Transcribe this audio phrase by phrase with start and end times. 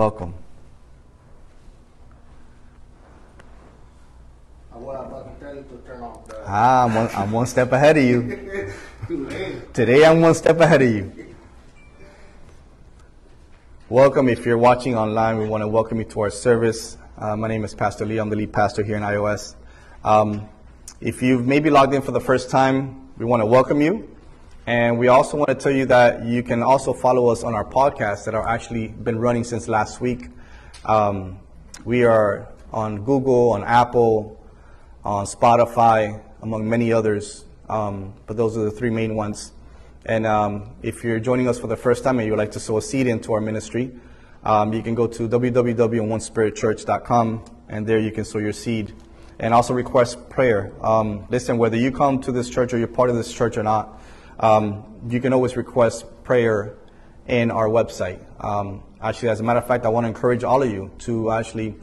[0.00, 0.34] Welcome.
[4.72, 6.42] I was about to tell you to turn off the.
[6.44, 8.72] Ah, I'm one, I'm one step ahead of you.
[9.06, 9.72] Too late.
[9.72, 11.36] Today I'm one step ahead of you.
[13.88, 14.28] Welcome.
[14.28, 16.98] If you're watching online, we want to welcome you to our service.
[17.16, 18.20] Uh, my name is Pastor Leo.
[18.20, 19.54] I'm the lead pastor here in iOS.
[20.02, 20.48] Um,
[21.00, 24.13] if you've maybe logged in for the first time, we want to welcome you.
[24.66, 27.66] And we also want to tell you that you can also follow us on our
[27.66, 30.30] podcasts that are actually been running since last week.
[30.86, 31.38] Um,
[31.84, 34.42] we are on Google, on Apple,
[35.04, 37.44] on Spotify, among many others.
[37.68, 39.52] Um, but those are the three main ones.
[40.06, 42.78] And um, if you're joining us for the first time and you'd like to sow
[42.78, 43.92] a seed into our ministry,
[44.44, 48.94] um, you can go to www.onespiritchurch.com and there you can sow your seed
[49.38, 50.72] and also request prayer.
[50.82, 53.62] Um, listen, whether you come to this church or you're part of this church or
[53.62, 54.00] not,
[54.40, 56.76] um, you can always request prayer
[57.26, 58.20] in our website.
[58.42, 61.30] Um, actually, as a matter of fact, I want to encourage all of you to
[61.32, 61.74] actually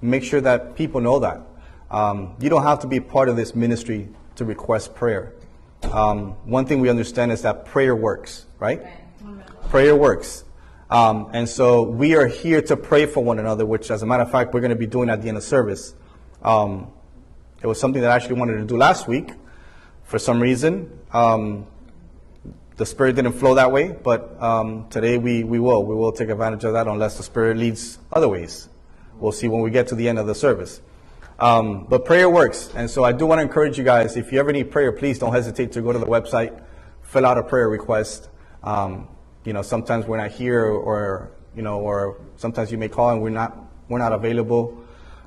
[0.00, 1.42] make sure that people know that.
[1.90, 5.34] Um, you don't have to be part of this ministry to request prayer.
[5.82, 8.82] Um, one thing we understand is that prayer works, right?
[9.70, 10.44] Prayer works.
[10.90, 14.22] Um, and so we are here to pray for one another, which, as a matter
[14.22, 15.94] of fact, we're going to be doing at the end of service.
[16.42, 16.90] Um,
[17.62, 19.32] it was something that I actually wanted to do last week.
[20.04, 21.66] For some reason, um,
[22.78, 25.84] the Spirit didn't flow that way, but um, today we, we will.
[25.84, 28.68] We will take advantage of that unless the Spirit leads other ways.
[29.18, 30.80] We'll see when we get to the end of the service.
[31.40, 32.70] Um, but prayer works.
[32.76, 35.18] And so I do want to encourage you guys, if you ever need prayer, please
[35.18, 36.62] don't hesitate to go to the website,
[37.02, 38.28] fill out a prayer request.
[38.62, 39.08] Um,
[39.44, 43.20] you know, sometimes we're not here or, you know, or sometimes you may call and
[43.20, 44.84] we're not, we're not available.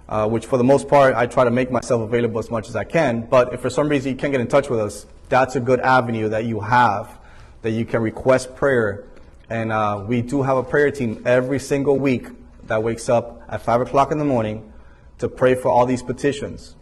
[0.08, 2.78] Uh, which for the most part, I try to make myself available as much as
[2.78, 3.22] I can.
[3.22, 5.82] But if for some reason you can't get in touch with us, that's a good
[5.82, 7.21] avenue that you have
[7.62, 9.06] that you can request prayer.
[9.50, 12.28] And uh, we do have a prayer team every single week
[12.68, 14.72] that wakes up at 5 o'clock in the morning
[15.20, 16.76] to pray for all these petitions.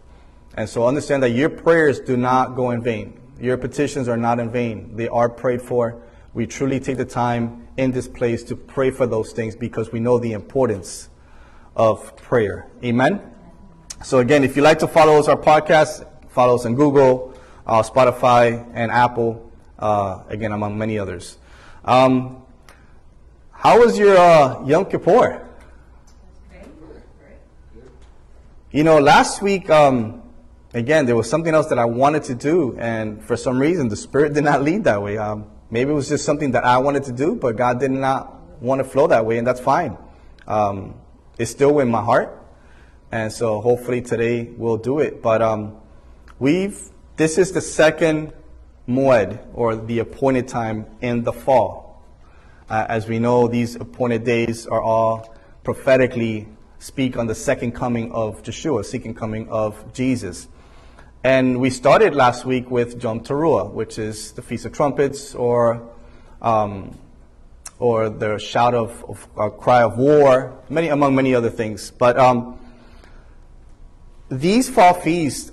[0.56, 3.20] And so understand that your prayers do not go in vain.
[3.40, 4.96] Your petitions are not in vain.
[4.96, 6.02] They are prayed for.
[6.34, 10.00] We truly take the time in this place to pray for those things because we
[10.00, 11.08] know the importance
[11.74, 12.68] of prayer.
[12.84, 13.20] Amen.
[14.02, 17.34] So again, if you like to follow us, our podcast, follow us on Google,
[17.66, 19.49] uh, Spotify, and Apple.
[19.80, 21.38] Uh, again, among many others.
[21.86, 22.42] Um,
[23.50, 25.46] how was your uh, Yom Kippur?
[28.70, 30.22] You know, last week, um,
[30.74, 33.96] again, there was something else that I wanted to do, and for some reason, the
[33.96, 35.18] Spirit did not lead that way.
[35.18, 38.60] Um, maybe it was just something that I wanted to do, but God did not
[38.62, 39.96] want to flow that way, and that's fine.
[40.46, 40.94] Um,
[41.38, 42.38] it's still in my heart,
[43.10, 45.22] and so hopefully today we'll do it.
[45.22, 45.76] But um,
[46.38, 46.78] we've
[47.16, 48.32] this is the second
[48.88, 52.02] Moed, or the appointed time in the fall.
[52.68, 56.48] Uh, as we know, these appointed days are all prophetically
[56.78, 60.48] speak on the second coming of Yeshua, second coming of Jesus.
[61.22, 65.86] And we started last week with Yom Teruah, which is the Feast of Trumpets, or
[66.40, 66.98] um,
[67.78, 71.90] or the shout of, of uh, cry of war, many among many other things.
[71.90, 72.58] But um,
[74.30, 75.50] these fall feasts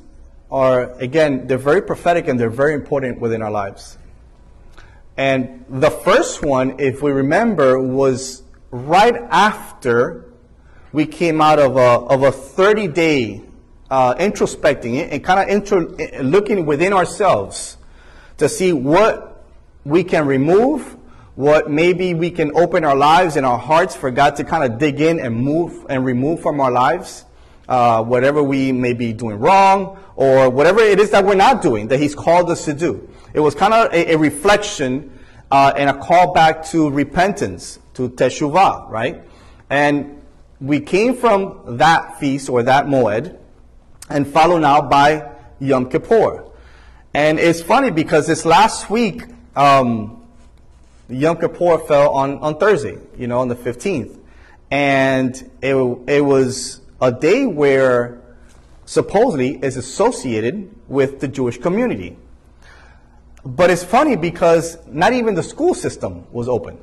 [0.50, 3.97] are again they're very prophetic and they're very important within our lives.
[5.18, 10.31] And the first one, if we remember, was right after
[10.91, 13.41] we came out of a, of a 30 day
[13.90, 17.78] uh, introspecting and kind of intro, looking within ourselves
[18.38, 19.46] to see what
[19.86, 20.97] we can remove,
[21.36, 24.80] what maybe we can open our lives and our hearts for God to kind of
[24.80, 27.25] dig in and move and remove from our lives.
[27.67, 31.89] Uh, whatever we may be doing wrong or whatever it is that we're not doing
[31.89, 33.09] that he's called us to do.
[33.33, 35.11] It was kind of a, a reflection
[35.51, 39.22] uh, and a call back to repentance, to teshuvah, right?
[39.69, 40.22] And
[40.59, 43.38] we came from that feast or that moed
[44.09, 45.29] and followed now by
[45.59, 46.45] Yom Kippur.
[47.13, 49.23] And it's funny because this last week,
[49.56, 50.23] um,
[51.09, 54.19] Yom Kippur fell on, on Thursday, you know, on the 15th.
[54.69, 55.75] And it,
[56.07, 58.21] it was a day where
[58.85, 62.17] supposedly is associated with the Jewish community.
[63.45, 66.79] But it's funny because not even the school system was open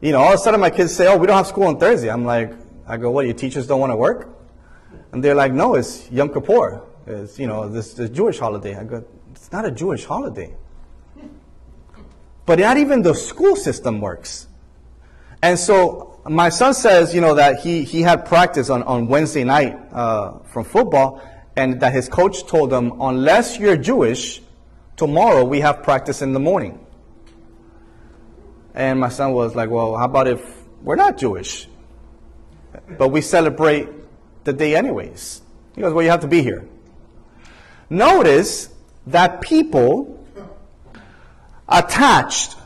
[0.00, 1.78] you know, all of a sudden my kids say, oh, we don't have school on
[1.78, 2.08] Thursday.
[2.08, 2.52] I'm like,
[2.86, 4.28] I go, what, your teachers don't want to work?
[5.12, 6.82] And they're like, no, it's Yom Kippur.
[7.06, 8.76] It's, you know, this, this Jewish holiday.
[8.76, 10.54] I go, it's not a Jewish holiday.
[12.46, 14.46] But not even the school system works.
[15.42, 19.44] And so my son says, you know, that he, he had practice on, on Wednesday
[19.44, 21.22] night uh, from football
[21.56, 24.40] and that his coach told him, unless you're Jewish,
[24.96, 26.84] tomorrow we have practice in the morning.
[28.74, 30.40] And my son was like, well, how about if
[30.82, 31.66] we're not Jewish,
[32.96, 33.88] but we celebrate
[34.44, 35.42] the day anyways.
[35.74, 36.66] He goes, well, you have to be here.
[37.90, 38.68] Notice
[39.06, 40.24] that people
[41.68, 42.56] attached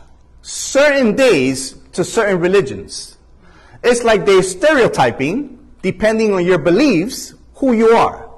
[0.42, 3.11] certain days to certain religions.
[3.82, 8.30] It's like they're stereotyping, depending on your beliefs, who you are.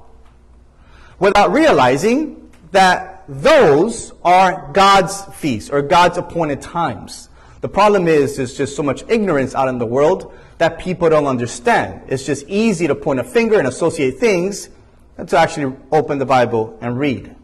[1.18, 7.28] Without realizing that those are God's feasts or God's appointed times.
[7.60, 11.26] The problem is there's just so much ignorance out in the world that people don't
[11.26, 12.02] understand.
[12.08, 14.68] It's just easy to point a finger and associate things
[15.16, 17.34] than to actually open the Bible and read.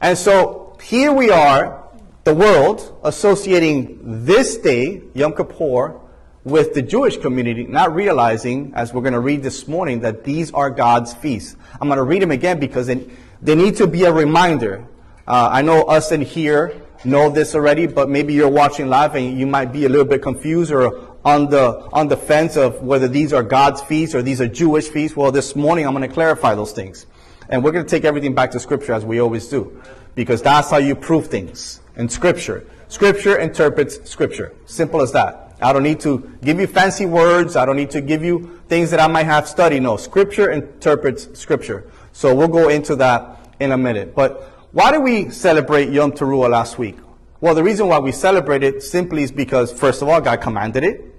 [0.00, 1.88] And so here we are,
[2.24, 5.98] the world, associating this day, Yom Kippur,
[6.44, 10.50] with the Jewish community, not realizing, as we're going to read this morning, that these
[10.52, 11.56] are God's feasts.
[11.80, 14.84] I'm going to read them again because they, need to be a reminder.
[15.26, 19.38] Uh, I know us in here know this already, but maybe you're watching live and
[19.38, 23.06] you might be a little bit confused or on the on the fence of whether
[23.06, 25.16] these are God's feasts or these are Jewish feasts.
[25.16, 27.06] Well, this morning I'm going to clarify those things,
[27.48, 29.80] and we're going to take everything back to Scripture as we always do,
[30.16, 32.64] because that's how you prove things in Scripture.
[32.88, 34.52] Scripture interprets Scripture.
[34.66, 35.51] Simple as that.
[35.62, 37.56] I don't need to give you fancy words.
[37.56, 39.80] I don't need to give you things that I might have studied.
[39.80, 41.90] No, Scripture interprets Scripture.
[42.12, 44.14] So we'll go into that in a minute.
[44.14, 44.42] But
[44.72, 46.96] why did we celebrate Yom Teruah last week?
[47.40, 50.84] Well, the reason why we celebrate it simply is because, first of all, God commanded
[50.84, 51.14] it.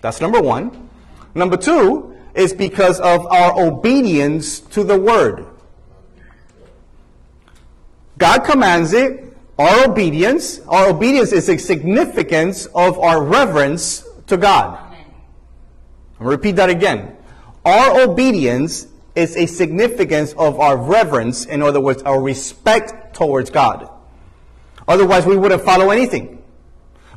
[0.00, 0.88] That's number one.
[1.34, 5.46] Number two is because of our obedience to the word.
[8.18, 9.29] God commands it.
[9.60, 14.78] Our obedience, our obedience is a significance of our reverence to God.
[16.18, 17.14] I'll repeat that again.
[17.66, 23.90] Our obedience is a significance of our reverence, in other words, our respect towards God.
[24.88, 26.42] Otherwise, we wouldn't follow anything.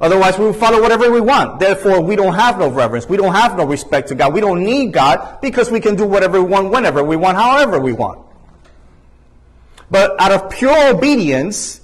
[0.01, 1.61] Otherwise, we would follow whatever we want.
[1.61, 3.07] Therefore, we don't have no reverence.
[3.07, 4.33] We don't have no respect to God.
[4.33, 7.79] We don't need God because we can do whatever we want, whenever we want, however
[7.79, 8.19] we want.
[9.89, 11.79] But out of pure obedience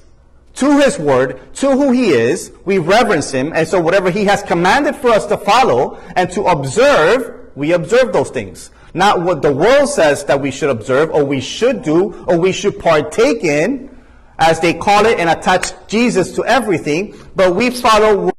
[0.55, 3.51] to His Word, to who He is, we reverence Him.
[3.53, 8.13] And so whatever He has commanded for us to follow and to observe, we observe
[8.13, 8.71] those things.
[8.93, 12.51] Not what the world says that we should observe or we should do or we
[12.51, 13.95] should partake in,
[14.39, 18.31] as they call it, and attach Jesus to everything, but we follow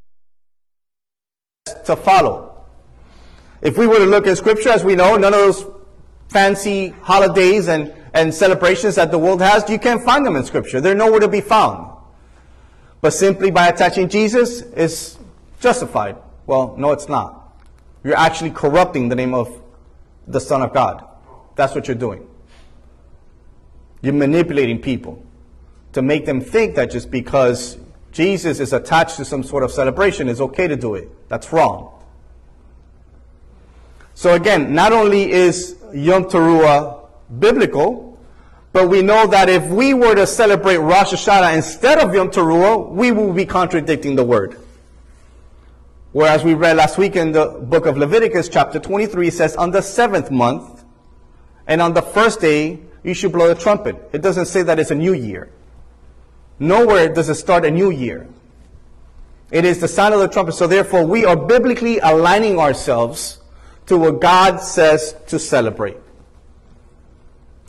[1.85, 2.65] to follow.
[3.63, 5.67] If we were to look at scripture, as we know, none of those
[6.29, 10.81] fancy holidays and, and celebrations that the world has, you can't find them in scripture.
[10.81, 11.93] They're nowhere to be found.
[13.01, 15.19] But simply by attaching Jesus is
[15.61, 16.17] justified.
[16.47, 17.57] Well, no, it's not.
[18.05, 19.61] You're actually corrupting the name of
[20.27, 21.07] the Son of God.
[21.57, 22.27] That's what you're doing.
[24.03, 25.23] You're manipulating people
[25.93, 27.77] to make them think that just because
[28.13, 31.09] Jesus is attached to some sort of celebration, it's okay to do it.
[31.29, 31.93] That's wrong.
[34.15, 37.09] So again, not only is Yom Teruah
[37.39, 38.10] biblical,
[38.73, 42.89] but we know that if we were to celebrate Rosh Hashanah instead of Yom Teruah,
[42.89, 44.57] we will be contradicting the word.
[46.13, 49.71] Whereas we read last week in the book of Leviticus, chapter 23, it says, on
[49.71, 50.85] the seventh month,
[51.67, 53.97] and on the first day, you should blow the trumpet.
[54.13, 55.51] It doesn't say that it's a new year.
[56.59, 58.29] Nowhere does it start a new year.
[59.51, 60.53] It is the sound of the trumpet.
[60.53, 63.39] So therefore, we are biblically aligning ourselves
[63.87, 65.97] to what God says to celebrate.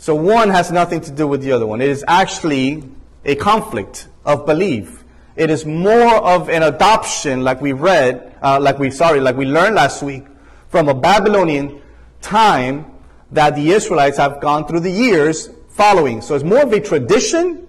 [0.02, 1.80] So one has nothing to do with the other one.
[1.80, 2.90] It is actually
[3.24, 5.04] a conflict of belief.
[5.36, 9.46] It is more of an adoption, like we read, uh, like we sorry, like we
[9.46, 10.24] learned last week,
[10.70, 11.84] from a Babylonian
[12.20, 12.92] time
[13.30, 16.22] that the Israelites have gone through the years following.
[16.22, 17.68] So it's more of a tradition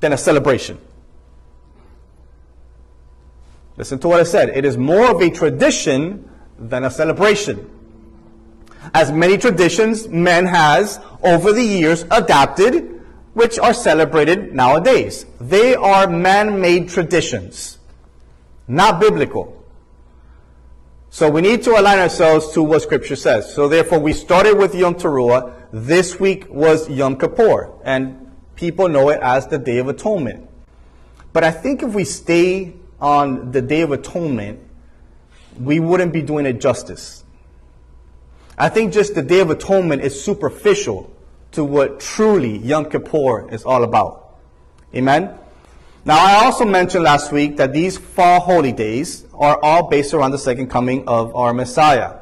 [0.00, 0.78] than a celebration.
[3.78, 4.50] Listen to what I said.
[4.50, 7.70] It is more of a tradition than a celebration.
[8.94, 13.02] As many traditions man has over the years adapted,
[13.34, 15.26] which are celebrated nowadays.
[15.40, 17.78] They are man-made traditions,
[18.66, 19.56] not biblical.
[21.10, 23.52] So we need to align ourselves to what Scripture says.
[23.52, 25.54] So therefore, we started with Yom Teruah.
[25.72, 30.48] This week was Yom Kippur, and people know it as the Day of Atonement.
[31.32, 34.60] But I think if we stay on the Day of Atonement,
[35.58, 37.24] we wouldn't be doing it justice.
[38.60, 41.10] I think just the Day of Atonement is superficial
[41.52, 44.34] to what truly Yom Kippur is all about.
[44.94, 45.34] Amen?
[46.04, 50.32] Now, I also mentioned last week that these fall holy days are all based around
[50.32, 52.18] the second coming of our Messiah.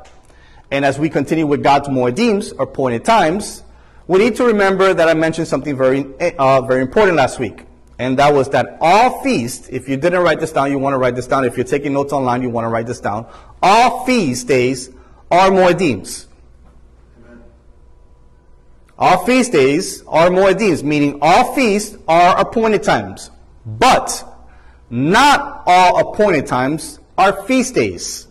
[0.70, 3.64] And as we continue with God's Moedims, or appointed times,
[4.06, 6.06] we need to remember that I mentioned something very,
[6.38, 7.64] uh, very important last week.
[7.98, 10.98] And that was that all feasts, if you didn't write this down, you want to
[10.98, 11.44] write this down.
[11.44, 13.26] If you're taking notes online, you want to write this down.
[13.60, 14.90] All feast days
[15.32, 16.26] are moedims.
[18.98, 23.30] All feast days are moedims, meaning all feasts are appointed times.
[23.64, 24.24] But
[24.90, 28.26] not all appointed times are feast days.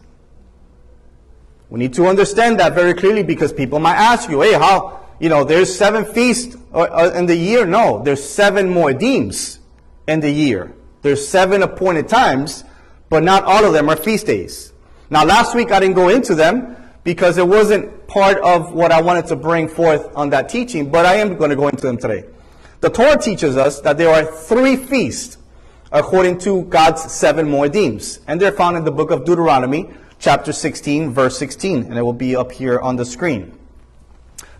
[1.70, 5.30] We need to understand that very clearly because people might ask you, hey, how, you
[5.30, 7.66] know, there's seven feasts uh, uh, in the year.
[7.66, 9.60] No, there's seven moedims
[10.08, 10.74] in the year.
[11.02, 12.64] There's seven appointed times,
[13.10, 14.74] but not all of them are feast days.
[15.10, 16.76] Now, last week I didn't go into them
[17.08, 21.06] because it wasn't part of what I wanted to bring forth on that teaching, but
[21.06, 22.26] I am going to go into them today.
[22.82, 25.38] The Torah teaches us that there are three feasts
[25.94, 31.14] according to God's seven moedims, and they're found in the book of Deuteronomy, chapter 16,
[31.14, 33.58] verse 16, and it will be up here on the screen.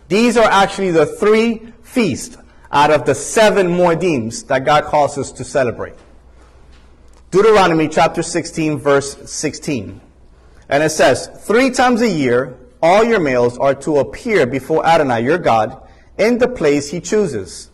[0.08, 2.38] These are actually the three feasts
[2.72, 5.96] out of the seven moedims that God calls us to celebrate.
[7.30, 10.00] Deuteronomy chapter 16, verse 16.
[10.70, 15.24] And it says, Three times a year, all your males are to appear before Adonai,
[15.24, 15.82] your God,
[16.18, 17.72] in the place he chooses.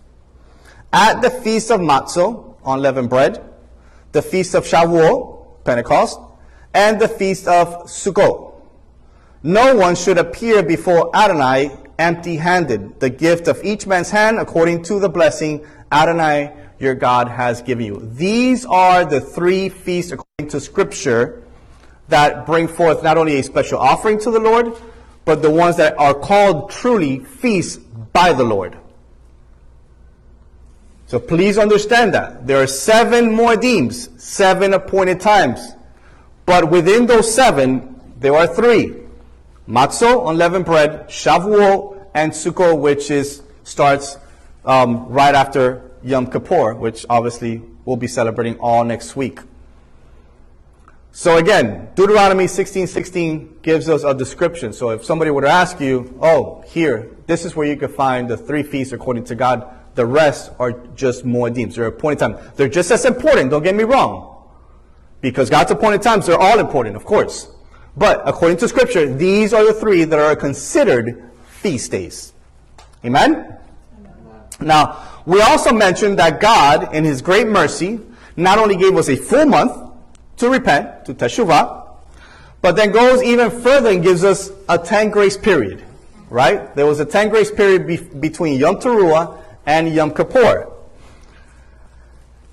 [0.92, 3.44] At the feast of Matzah, unleavened bread,
[4.12, 6.20] the feast of Shavuot, Pentecost,
[6.74, 8.54] and the feast of Sukkot.
[9.42, 14.84] No one should appear before Adonai empty handed, the gift of each man's hand according
[14.84, 18.10] to the blessing Adonai your God has given you.
[18.14, 21.43] These are the three feasts according to Scripture
[22.08, 24.74] that bring forth not only a special offering to the Lord,
[25.26, 28.78] but the ones that are called truly feasts by the Lord.
[31.08, 32.48] So please understand that.
[32.48, 35.74] There are seven more moedims, seven appointed times.
[36.46, 38.96] But within those seven, there are three.
[39.68, 44.18] Matzah, unleavened bread, Shavuot, and Sukkot, which is starts
[44.66, 49.40] um, right after Yom Kippur, which obviously we'll be celebrating all next week.
[51.16, 54.74] So again, Deuteronomy 16:16 gives us a description.
[54.74, 58.28] So if somebody were to ask you, "Oh, here, this is where you can find
[58.28, 61.76] the three feasts according to God," the rest are just moedims.
[61.76, 62.38] They're appointed time.
[62.56, 63.52] They're just as important.
[63.52, 64.38] Don't get me wrong.
[65.22, 67.48] Because God's appointed times, they're all important, of course.
[67.96, 72.34] But according to Scripture, these are the three that are considered feast days.
[73.06, 73.54] Amen?
[74.60, 78.00] Now, we also mentioned that God, in His great mercy,
[78.36, 79.78] not only gave us a full month
[80.38, 81.84] to repent, to teshuvah,
[82.62, 85.84] but then goes even further and gives us a 10 grace period.
[86.30, 86.74] Right?
[86.76, 90.72] There was a 10 grace period be- between Yom Teruah and Yom Kippur.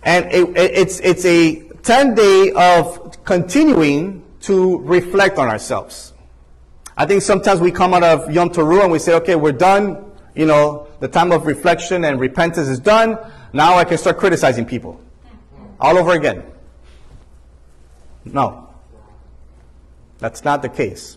[0.03, 6.13] And it, it, it's, it's a 10 day of continuing to reflect on ourselves.
[6.97, 10.13] I think sometimes we come out of Yom Teruah and we say, okay, we're done.
[10.35, 13.19] You know, the time of reflection and repentance is done.
[13.53, 15.01] Now I can start criticizing people.
[15.81, 16.45] All over again.
[18.25, 18.69] No.
[20.19, 21.17] That's not the case.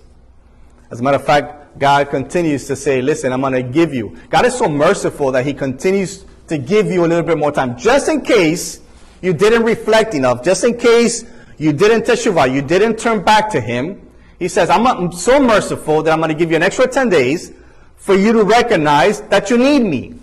[0.89, 4.17] As a matter of fact, God continues to say, listen, I'm going to give you.
[4.29, 7.77] God is so merciful that He continues to give you a little bit more time,
[7.77, 8.79] just in case
[9.21, 11.25] you didn't reflect enough, just in case
[11.57, 14.07] you didn't teshuvah, you didn't turn back to Him.
[14.39, 17.53] He says, I'm so merciful that I'm going to give you an extra 10 days
[17.95, 20.15] for you to recognize that you need me.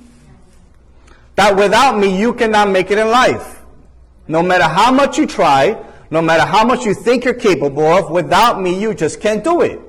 [1.37, 3.63] That without me, you cannot make it in life.
[4.29, 8.11] No matter how much you try, no matter how much you think you're capable of,
[8.11, 9.81] without me, you just can't do it.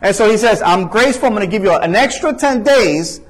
[0.00, 1.26] And so he says, I'm graceful.
[1.26, 3.20] I'm going to give you an extra 10 days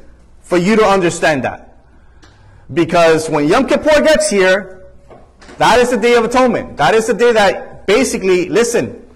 [0.40, 1.78] for you to understand that.
[2.72, 4.92] Because when Yom Kippur gets here,
[5.58, 6.76] that is the day of atonement.
[6.76, 9.08] That is the day that basically, listen,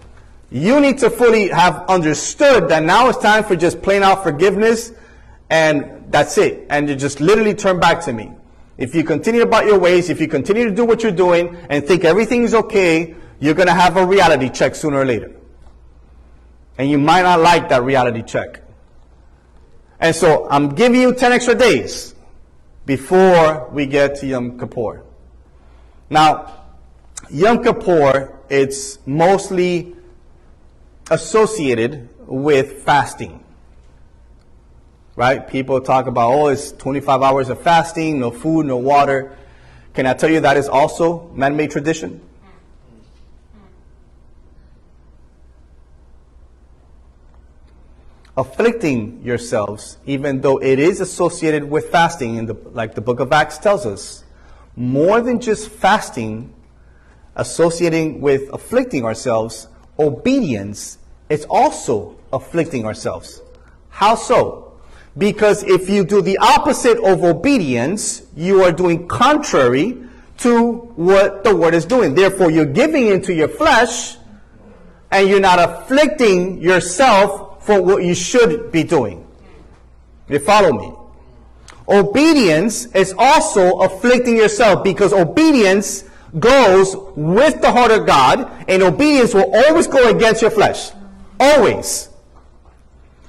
[0.51, 4.93] you need to fully have understood that now it's time for just plain out forgiveness
[5.51, 6.67] and that's it.
[6.71, 8.33] And you just literally turn back to me.
[8.81, 11.87] If you continue about your ways, if you continue to do what you're doing and
[11.87, 15.31] think everything is okay, you're going to have a reality check sooner or later.
[16.79, 18.63] And you might not like that reality check.
[20.01, 22.15] And so I'm giving you 10 extra days
[22.87, 25.05] before we get to Yom Kippur.
[26.09, 26.65] Now,
[27.29, 29.95] Yom Kippur, it's mostly
[31.11, 33.45] associated with fasting.
[35.21, 35.47] Right?
[35.47, 39.37] People talk about, oh, it's 25 hours of fasting, no food, no water.
[39.93, 42.23] Can I tell you that is also man made tradition?
[48.35, 53.31] Afflicting yourselves, even though it is associated with fasting, in the, like the book of
[53.31, 54.25] Acts tells us,
[54.75, 56.51] more than just fasting,
[57.37, 60.97] associating with afflicting ourselves, obedience
[61.29, 63.43] is also afflicting ourselves.
[63.91, 64.70] How so?
[65.21, 70.03] Because if you do the opposite of obedience, you are doing contrary
[70.39, 72.15] to what the word is doing.
[72.15, 74.17] Therefore, you're giving into your flesh
[75.11, 79.27] and you're not afflicting yourself for what you should be doing.
[80.31, 80.95] You follow me?
[81.87, 86.05] Obedience is also afflicting yourself because obedience
[86.39, 90.93] goes with the heart of God and obedience will always go against your flesh.
[91.39, 92.10] Always.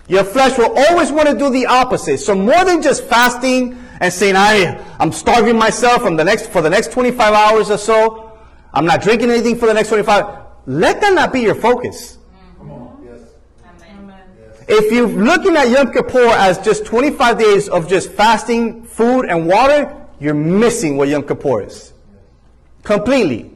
[0.07, 2.19] Your flesh will always want to do the opposite.
[2.19, 6.61] So more than just fasting and saying, I, I'm starving myself from the next, for
[6.61, 8.39] the next 25 hours or so.
[8.73, 10.39] I'm not drinking anything for the next 25.
[10.65, 12.17] Let that not be your focus.
[14.67, 19.45] If you're looking at Yom Kippur as just 25 days of just fasting, food, and
[19.45, 21.91] water, you're missing what Yom Kippur is.
[22.83, 23.51] Completely.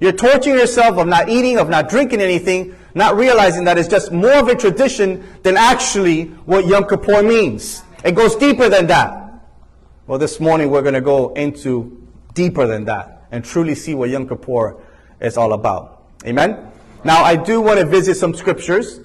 [0.00, 4.12] You're torturing yourself of not eating, of not drinking anything, not realizing that it's just
[4.12, 7.82] more of a tradition than actually what Yom Kippur means.
[8.04, 9.44] It goes deeper than that.
[10.06, 14.10] Well, this morning we're going to go into deeper than that and truly see what
[14.10, 14.76] Yom Kippur
[15.20, 16.02] is all about.
[16.26, 16.70] Amen?
[17.04, 19.00] Now, I do want to visit some scriptures.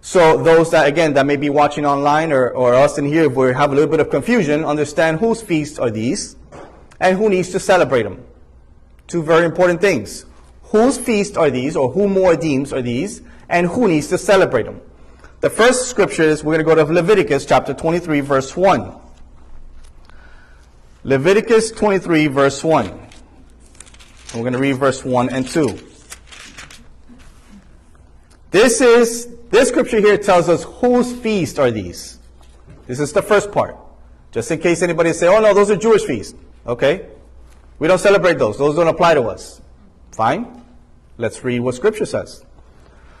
[0.00, 3.34] So those that, again, that may be watching online or, or us in here, if
[3.34, 6.36] we have a little bit of confusion, understand whose feasts are these
[7.00, 8.24] and who needs to celebrate them.
[9.06, 10.26] Two very important things.
[10.64, 14.80] Whose feasts are these, or who moedims are these, and who needs to celebrate them?
[15.40, 18.94] The first scripture is we're going to go to Leviticus chapter 23, verse 1.
[21.04, 23.06] Leviticus 23, verse 1.
[24.34, 25.78] We're going to read verse 1 and 2.
[28.50, 32.18] This is, this scripture here tells us whose feast are these.
[32.86, 33.76] This is the first part.
[34.32, 36.34] Just in case anybody say, oh no, those are Jewish feasts.
[36.66, 37.06] Okay?
[37.78, 38.58] We don't celebrate those.
[38.58, 39.60] Those don't apply to us.
[40.12, 40.64] Fine.
[41.18, 42.44] Let's read what scripture says.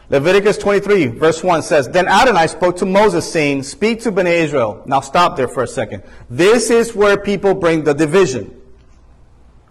[0.08, 4.82] Leviticus 23 verse 1 says, Then Adonai spoke to Moses saying, Speak to Bnei Israel.
[4.86, 6.04] Now stop there for a second.
[6.30, 8.60] This is where people bring the division.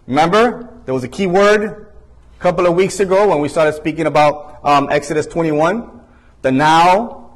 [0.08, 1.88] Remember, there was a key word
[2.38, 6.02] a couple of weeks ago when we started speaking about um, Exodus 21.
[6.42, 7.32] The now,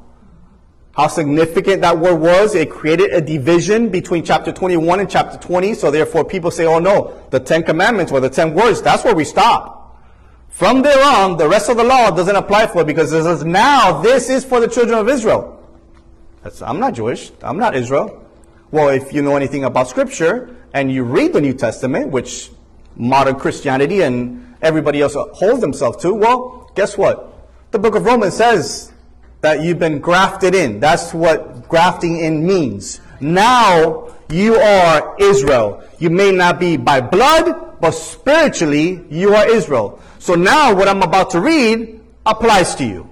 [0.92, 2.54] how significant that word was.
[2.54, 5.72] It created a division between chapter 21 and chapter 20.
[5.72, 9.14] So therefore people say, oh no, the Ten Commandments or the Ten Words, that's where
[9.14, 9.79] we stop.
[10.60, 13.42] From there on, the rest of the law doesn't apply for it because it says,
[13.42, 15.58] now this is for the children of Israel.
[16.42, 17.32] That's, I'm not Jewish.
[17.42, 18.22] I'm not Israel.
[18.70, 22.50] Well, if you know anything about scripture and you read the New Testament, which
[22.94, 27.32] modern Christianity and everybody else holds themselves to, well, guess what?
[27.70, 28.92] The book of Romans says
[29.40, 30.78] that you've been grafted in.
[30.78, 33.00] That's what grafting in means.
[33.18, 35.82] Now you are Israel.
[35.98, 40.02] You may not be by blood, but spiritually you are Israel.
[40.20, 43.08] So now what I'm about to read applies to you.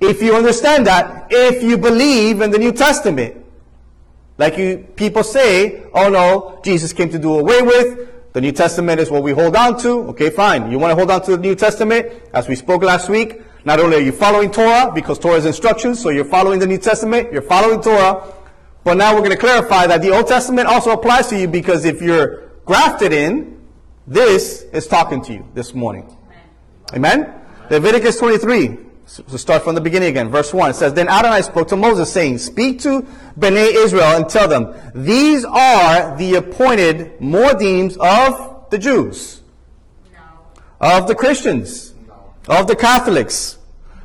[0.00, 3.36] If you understand that, if you believe in the New Testament,
[4.38, 8.32] like you people say, oh no, Jesus came to do away with.
[8.32, 10.08] The New Testament is what we hold on to.
[10.08, 10.70] Okay, fine.
[10.70, 12.10] You want to hold on to the New Testament?
[12.32, 16.00] As we spoke last week, not only are you following Torah, because Torah is instructions,
[16.00, 18.24] so you're following the New Testament, you're following Torah.
[18.84, 21.84] But now we're going to clarify that the Old Testament also applies to you because
[21.84, 23.60] if you're grafted in,
[24.06, 26.16] this is talking to you this morning.
[26.94, 27.32] Amen?
[27.70, 28.78] Leviticus 23.
[29.06, 30.28] So start from the beginning again.
[30.30, 30.70] Verse 1.
[30.70, 33.02] It says, Then Adonai spoke to Moses, saying, Speak to
[33.38, 39.42] Bnei Israel and tell them, These are the appointed Moedim of the Jews,
[40.80, 41.94] of the Christians,
[42.48, 43.58] of the Catholics,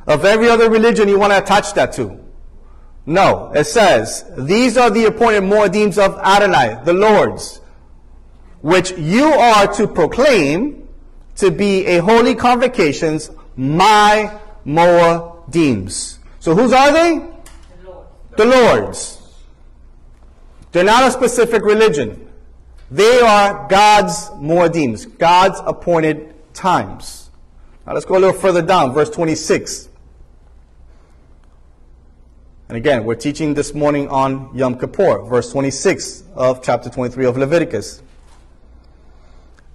[0.06, 2.18] of every other religion you want to attach that to.
[3.06, 7.60] No, it says, These are the appointed Moedim of Adonai, the Lord's,
[8.60, 10.77] which you are to proclaim
[11.38, 16.18] to be a holy convocations, my Moedims.
[16.40, 17.18] So whose are they?
[17.18, 18.06] The, Lord.
[18.36, 19.18] the Lord's.
[20.72, 22.28] They're not a specific religion.
[22.90, 27.30] They are God's Moedims, God's appointed times.
[27.86, 29.88] Now let's go a little further down, verse 26.
[32.68, 37.38] And again, we're teaching this morning on Yom Kippur, verse 26 of chapter 23 of
[37.38, 38.02] Leviticus.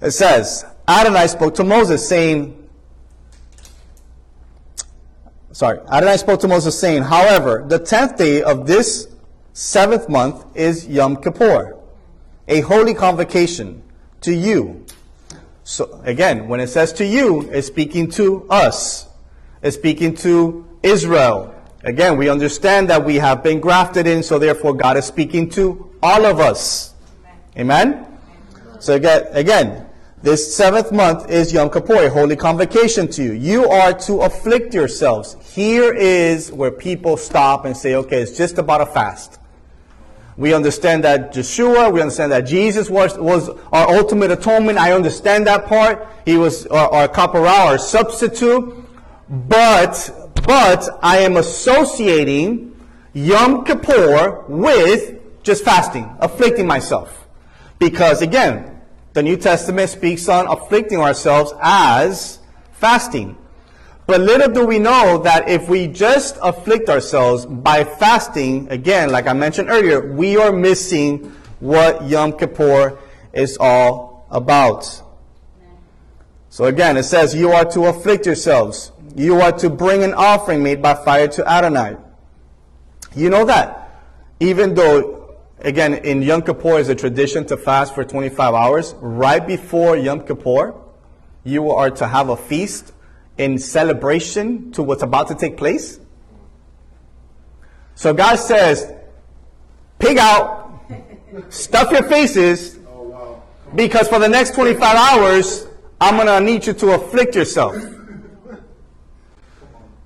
[0.02, 2.67] It says, Adonai spoke to Moses saying,
[5.52, 9.08] sorry, Adonai spoke to Moses saying, however, the tenth day of this
[9.54, 11.78] seventh month is Yom Kippur,
[12.48, 13.82] a holy convocation
[14.22, 14.86] to you.
[15.63, 19.08] So again, when it says to you, it's speaking to us.
[19.62, 21.56] It's speaking to Israel.
[21.86, 25.89] Again, we understand that we have been grafted in, so therefore God is speaking to
[26.02, 26.93] all of us.
[27.58, 27.93] Amen?
[27.93, 28.80] Amen?
[28.80, 29.86] So again, again,
[30.23, 33.33] this seventh month is Yom Kippur, a holy convocation to you.
[33.33, 35.36] You are to afflict yourselves.
[35.53, 39.38] Here is where people stop and say, okay, it's just about a fast.
[40.38, 44.79] We understand that Yeshua, we understand that Jesus was, was our ultimate atonement.
[44.79, 46.07] I understand that part.
[46.25, 48.75] He was our, our our substitute.
[49.29, 52.79] But, but I am associating
[53.13, 57.27] Yom Kippur with just fasting, afflicting myself.
[57.77, 58.72] Because again,
[59.13, 62.39] the New Testament speaks on afflicting ourselves as
[62.73, 63.38] fasting.
[64.06, 69.28] But little do we know that if we just afflict ourselves by fasting, again, like
[69.28, 72.97] I mentioned earlier, we are missing what Yom Kippur
[73.32, 75.02] is all about.
[76.49, 78.91] So again, it says, You are to afflict yourselves.
[79.15, 81.95] You are to bring an offering made by fire to Adonai.
[83.15, 84.02] You know that.
[84.39, 85.22] Even though,
[85.63, 90.26] again, in Yom Kippur is a tradition to fast for 25 hours, right before Yom
[90.26, 90.76] Kippur,
[91.43, 92.93] you are to have a feast
[93.38, 95.99] in celebration to what's about to take place.
[97.95, 98.91] So God says,
[99.99, 100.82] pig out,
[101.49, 102.80] stuff your faces,
[103.76, 105.67] because for the next 25 hours,
[105.99, 107.76] I'm going to need you to afflict yourself.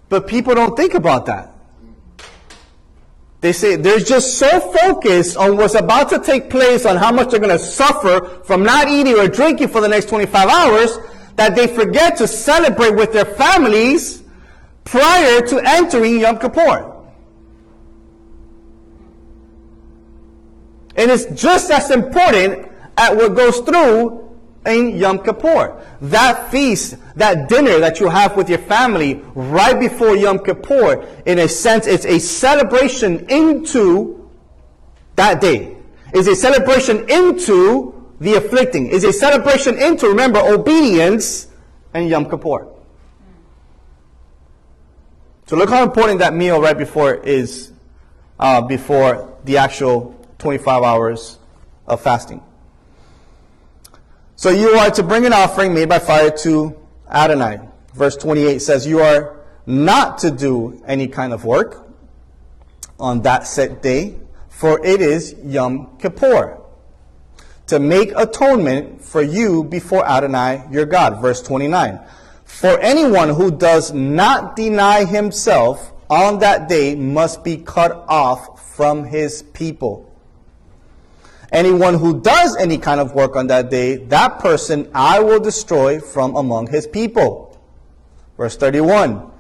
[0.10, 1.57] But people don't think about that.
[3.42, 7.30] They say they're just so focused on what's about to take place, on how much
[7.30, 10.98] they're going to suffer from not eating or drinking for the next 25 hours,
[11.36, 14.24] that they forget to celebrate with their families
[14.84, 16.94] prior to entering Yom Kippur.
[20.96, 24.27] And It is just as important at what goes through
[24.68, 25.82] in Yom Kippur.
[26.02, 31.40] That feast, that dinner that you have with your family right before Yom Kippur, in
[31.40, 34.30] a sense, it's a celebration into
[35.16, 35.78] that day.
[36.14, 38.92] It's a celebration into the afflicting.
[38.92, 41.48] It's a celebration into, remember, obedience
[41.94, 42.68] and Yom Kippur.
[45.48, 47.72] So look how important that meal right before is,
[48.38, 51.40] uh, before the actual 25 hours
[51.88, 52.44] of fasting.
[54.40, 57.58] So you are to bring an offering made by fire to Adonai.
[57.96, 61.88] Verse 28 says, You are not to do any kind of work
[63.00, 66.62] on that set day, for it is Yom Kippur,
[67.66, 71.20] to make atonement for you before Adonai your God.
[71.20, 72.00] Verse 29.
[72.44, 79.06] For anyone who does not deny himself on that day must be cut off from
[79.06, 80.07] his people.
[81.52, 86.00] Anyone who does any kind of work on that day, that person I will destroy
[86.00, 87.58] from among his people.
[88.36, 89.32] Verse 31.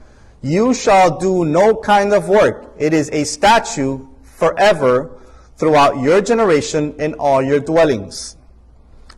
[0.41, 2.73] You shall do no kind of work.
[2.77, 5.11] It is a statute forever
[5.57, 8.37] throughout your generation in all your dwellings.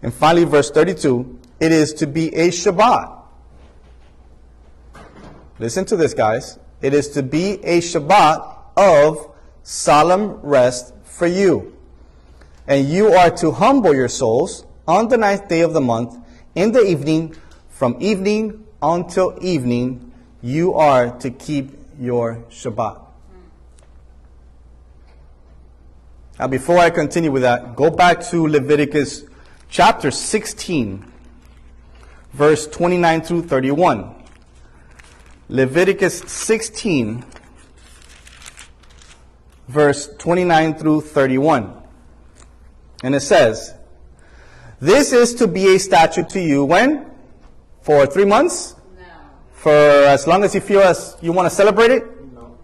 [0.02, 1.40] And finally, verse 32.
[1.60, 3.18] It is to be a Shabbat.
[5.60, 6.58] Listen to this, guys.
[6.82, 11.78] It is to be a Shabbat of solemn rest for you.
[12.70, 16.16] And you are to humble your souls on the ninth day of the month,
[16.54, 17.36] in the evening,
[17.70, 20.12] from evening until evening,
[20.44, 23.02] you are to keep your Shabbat.
[26.38, 29.26] Now, before I continue with that, go back to Leviticus
[29.70, 31.12] chapter 16,
[32.34, 34.14] verse 29 through 31.
[35.50, 37.26] Leviticus 16,
[39.68, 41.79] verse 29 through 31.
[43.04, 43.74] And it says,
[44.80, 47.10] This is to be a statute to you when?
[47.82, 48.76] For three months?
[48.98, 49.06] No.
[49.54, 52.34] For as long as you feel as you want to celebrate it?
[52.34, 52.58] No.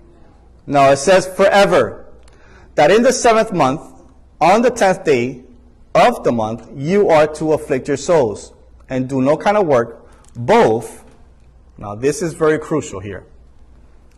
[0.68, 2.06] No, it says forever.
[2.76, 3.82] That in the seventh month,
[4.42, 5.44] on the tenth day
[5.94, 8.54] of the month, you are to afflict your souls
[8.90, 11.06] and do no kind of work, both.
[11.78, 13.26] Now, this is very crucial here.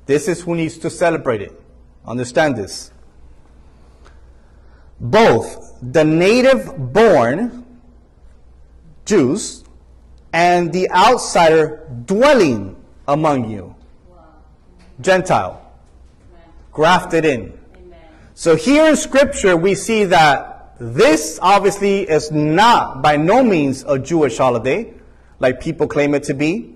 [0.08, 1.62] This is who needs to celebrate it.
[2.06, 2.91] Understand this.
[4.99, 7.65] Both the native born
[9.05, 9.63] Jews
[10.33, 12.75] and the outsider dwelling
[13.07, 13.75] among you,
[14.99, 15.71] Gentile,
[16.71, 17.57] grafted in.
[18.33, 23.97] So here in scripture, we see that this obviously is not by no means a
[23.97, 24.93] Jewish holiday,
[25.39, 26.75] like people claim it to be.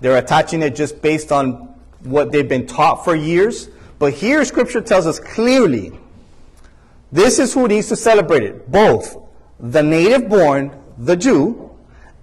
[0.00, 3.68] They're attaching it just based on what they've been taught for years.
[3.98, 5.92] But here scripture tells us clearly,
[7.12, 8.70] this is who needs to celebrate it.
[8.70, 9.18] Both
[9.60, 11.70] the native born, the Jew,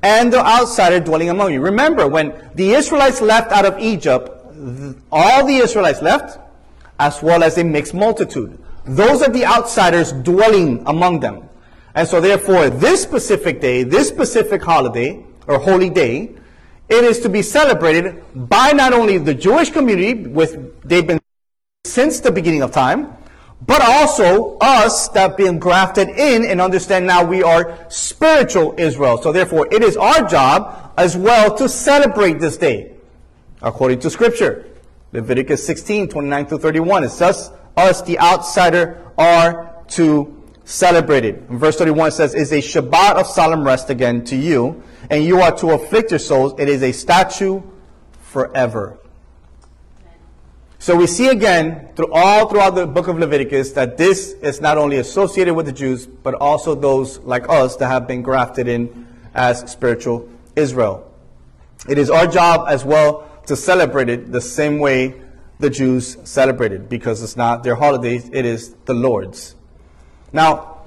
[0.02, 1.62] and the outsider dwelling among you.
[1.62, 4.30] Remember, when the Israelites left out of Egypt,
[5.12, 6.40] all the Israelites left,
[7.00, 8.58] as well as a mixed multitude.
[8.86, 11.48] Those are the outsiders dwelling among them.
[11.96, 16.36] And so therefore, this specific day, this specific holiday, or holy day,
[16.90, 21.20] it is to be celebrated by not only the Jewish community, with they've been
[21.86, 23.14] since the beginning of time,
[23.66, 29.22] but also us that been grafted in and understand now we are spiritual Israel.
[29.22, 32.94] So therefore, it is our job as well to celebrate this day
[33.62, 34.66] according to scripture.
[35.12, 37.04] Leviticus 16, 29 to 31.
[37.04, 41.44] It says, us, the outsider, are to celebrate it.
[41.50, 45.42] And verse 31 says, is a Shabbat of solemn rest again to you, and you
[45.42, 46.54] are to afflict your souls.
[46.60, 47.62] It is a statue
[48.22, 49.00] forever.
[50.82, 54.78] So we see again through all throughout the book of Leviticus that this is not
[54.78, 59.06] only associated with the Jews, but also those like us that have been grafted in
[59.34, 61.06] as spiritual Israel.
[61.90, 65.22] It is our job as well to celebrate it the same way
[65.60, 69.58] the Jews celebrated, because it's not their holidays, it is the Lord's.
[70.32, 70.78] Now,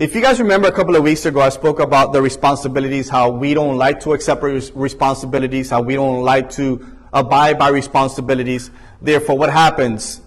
[0.00, 3.30] if you guys remember a couple of weeks ago, I spoke about the responsibilities, how
[3.30, 8.70] we don't like to accept responsibilities, how we don't like to abide by responsibilities.
[9.00, 10.20] Therefore, what happens?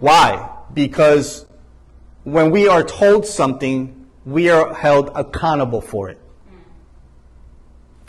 [0.00, 0.50] Why?
[0.72, 1.46] Because
[2.24, 6.18] when we are told something, we are held accountable for it.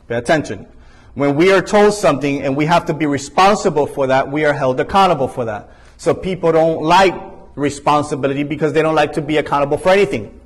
[0.07, 0.67] Pay attention.
[1.13, 4.53] When we are told something and we have to be responsible for that, we are
[4.53, 5.69] held accountable for that.
[5.97, 7.13] So people don't like
[7.55, 10.39] responsibility because they don't like to be accountable for anything.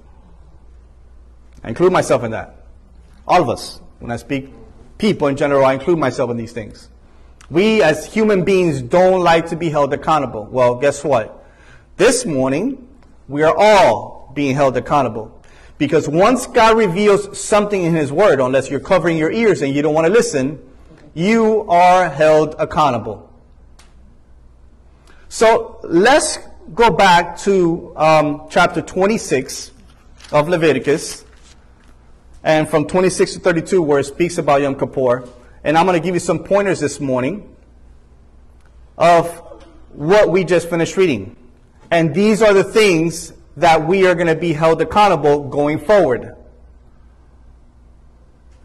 [1.64, 2.66] I include myself in that.
[3.28, 3.80] All of us.
[4.00, 4.50] When I speak
[4.98, 6.90] people in general, I include myself in these things.
[7.50, 10.46] We as human beings don't like to be held accountable.
[10.46, 11.46] Well, guess what?
[11.98, 12.88] This morning,
[13.28, 15.32] we are all being held accountable.
[15.78, 19.82] Because once God reveals something in His Word, unless you're covering your ears and you
[19.82, 20.60] don't want to listen,
[21.14, 23.32] you are held accountable.
[25.30, 26.40] So let's
[26.74, 29.72] go back to um, chapter 26
[30.32, 31.26] of Leviticus,
[32.44, 35.28] and from 26 to 32, where it speaks about Yom Kippur.
[35.66, 37.56] And I'm going to give you some pointers this morning
[39.00, 39.28] of
[39.94, 41.36] what we just finished reading.
[41.90, 46.36] And these are the things that we are going to be held accountable going forward.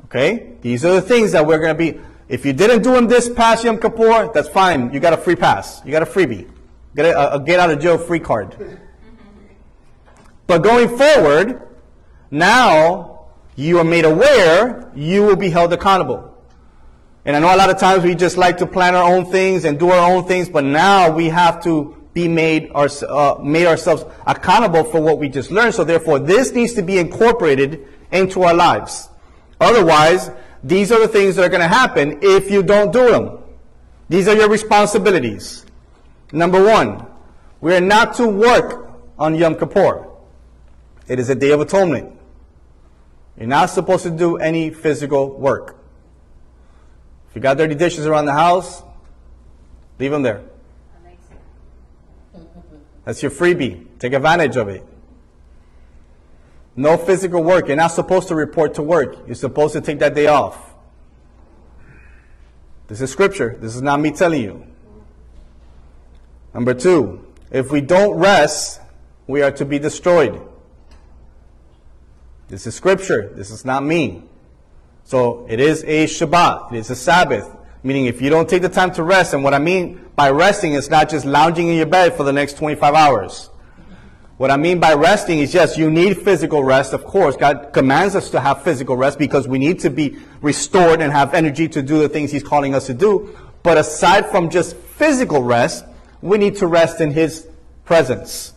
[0.05, 0.53] Okay?
[0.61, 1.99] These are the things that we're going to be.
[2.29, 4.93] If you didn't do them this past Yom Kippur, that's fine.
[4.93, 5.83] You got a free pass.
[5.87, 6.51] You got a freebie.
[6.95, 8.79] Get a, a get out of jail free card.
[10.47, 11.67] But going forward,
[12.31, 16.30] now you are made aware, you will be held accountable.
[17.25, 19.65] And I know a lot of times we just like to plan our own things
[19.65, 23.67] and do our own things, but now we have to be made, our, uh, made
[23.67, 25.75] ourselves accountable for what we just learned.
[25.75, 29.09] So therefore, this needs to be incorporated into our lives.
[29.61, 30.31] Otherwise,
[30.65, 33.39] these are the things that are going to happen if you don't do them.
[34.09, 35.65] These are your responsibilities.
[36.33, 37.07] Number one,
[37.61, 40.09] we are not to work on Yom Kippur.
[41.07, 42.17] It is a day of atonement.
[43.37, 45.80] You're not supposed to do any physical work.
[47.31, 48.83] If you got dirty dishes around the house,
[49.99, 50.43] leave them there.
[53.05, 53.87] That's your freebie.
[53.99, 54.85] Take advantage of it.
[56.77, 57.69] No physical work.
[57.69, 59.17] You're not supposed to report to work.
[59.27, 60.75] You're supposed to take that day off.
[62.89, 63.57] This is scripture.
[63.61, 64.67] This is not me telling you.
[66.53, 68.81] Number two, if we don't rest,
[69.29, 70.41] we are to be destroyed.
[72.49, 73.31] This is scripture.
[73.35, 74.25] This is not me.
[75.11, 76.73] So it is a Shabbat.
[76.73, 77.51] It is a Sabbath.
[77.83, 80.75] Meaning if you don't take the time to rest, and what I mean by resting
[80.75, 83.51] is not just lounging in your bed for the next 25 hours.
[84.37, 86.93] What I mean by resting is yes, you need physical rest.
[86.93, 91.01] Of course, God commands us to have physical rest because we need to be restored
[91.01, 93.37] and have energy to do the things He's calling us to do.
[93.65, 95.85] But aside from just physical rest,
[96.23, 97.49] we need to rest in His
[97.85, 98.53] presence.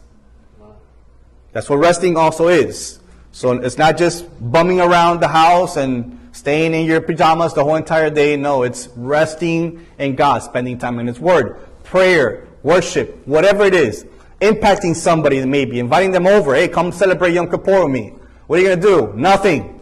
[1.51, 2.99] That's what resting also is.
[3.33, 7.75] So it's not just bumming around the house and staying in your pajamas the whole
[7.75, 8.37] entire day.
[8.37, 14.05] No, it's resting in God, spending time in His Word, prayer, worship, whatever it is,
[14.39, 16.53] impacting somebody maybe, inviting them over.
[16.53, 18.13] Hey, come celebrate Yom Kippur with me.
[18.45, 19.13] What are you going to do?
[19.19, 19.81] Nothing.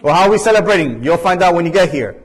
[0.00, 1.02] Well, how are we celebrating?
[1.02, 2.21] You'll find out when you get here.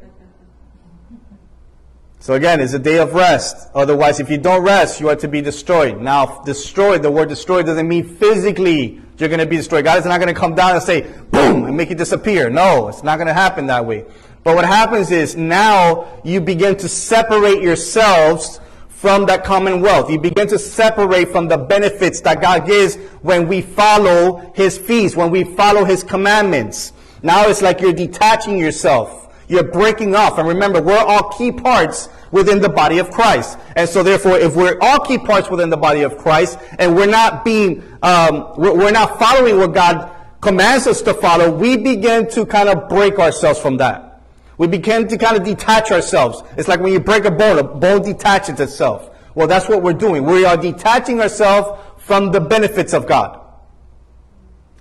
[2.20, 3.70] So again, it's a day of rest.
[3.76, 6.02] Otherwise, if you don't rest, you are to be destroyed.
[6.02, 9.84] Now, destroyed, the word destroyed doesn't mean physically you're going to be destroyed.
[9.84, 11.02] God is not going to come down and say,
[11.32, 12.50] boom, and make you disappear.
[12.50, 14.06] No, it's not going to happen that way.
[14.44, 20.10] But what happens is now you begin to separate yourselves from that commonwealth.
[20.10, 25.18] You begin to separate from the benefits that God gives when we follow His feasts,
[25.18, 26.94] when we follow His commandments.
[27.24, 29.27] Now it's like you're detaching yourself.
[29.48, 30.38] You're breaking off.
[30.38, 33.58] And remember, we're all key parts within the body of Christ.
[33.76, 37.06] And so therefore, if we're all key parts within the body of Christ and we're
[37.06, 42.46] not being, um, we're not following what God commands us to follow, we begin to
[42.46, 44.22] kind of break ourselves from that.
[44.58, 46.42] We begin to kind of detach ourselves.
[46.58, 49.10] It's like when you break a bone, a bone detaches itself.
[49.36, 50.26] Well, that's what we're doing.
[50.26, 53.40] We are detaching ourselves from the benefits of God.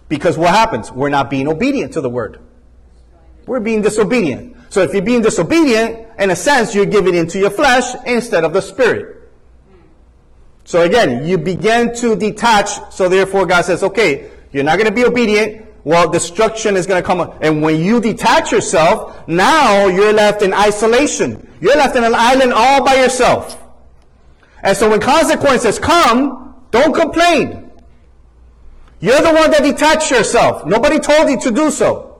[0.08, 0.90] Because what happens?
[0.90, 2.40] We're not being obedient to the word.
[3.46, 4.55] We're being disobedient.
[4.68, 8.52] So if you're being disobedient, in a sense, you're giving into your flesh instead of
[8.52, 9.30] the spirit.
[10.64, 12.92] So again, you begin to detach.
[12.92, 15.64] So therefore, God says, okay, you're not going to be obedient.
[15.84, 17.32] Well, destruction is going to come.
[17.40, 21.48] And when you detach yourself, now you're left in isolation.
[21.60, 23.62] You're left in an island all by yourself.
[24.62, 27.70] And so when consequences come, don't complain.
[28.98, 30.66] You're the one that detached yourself.
[30.66, 32.15] Nobody told you to do so.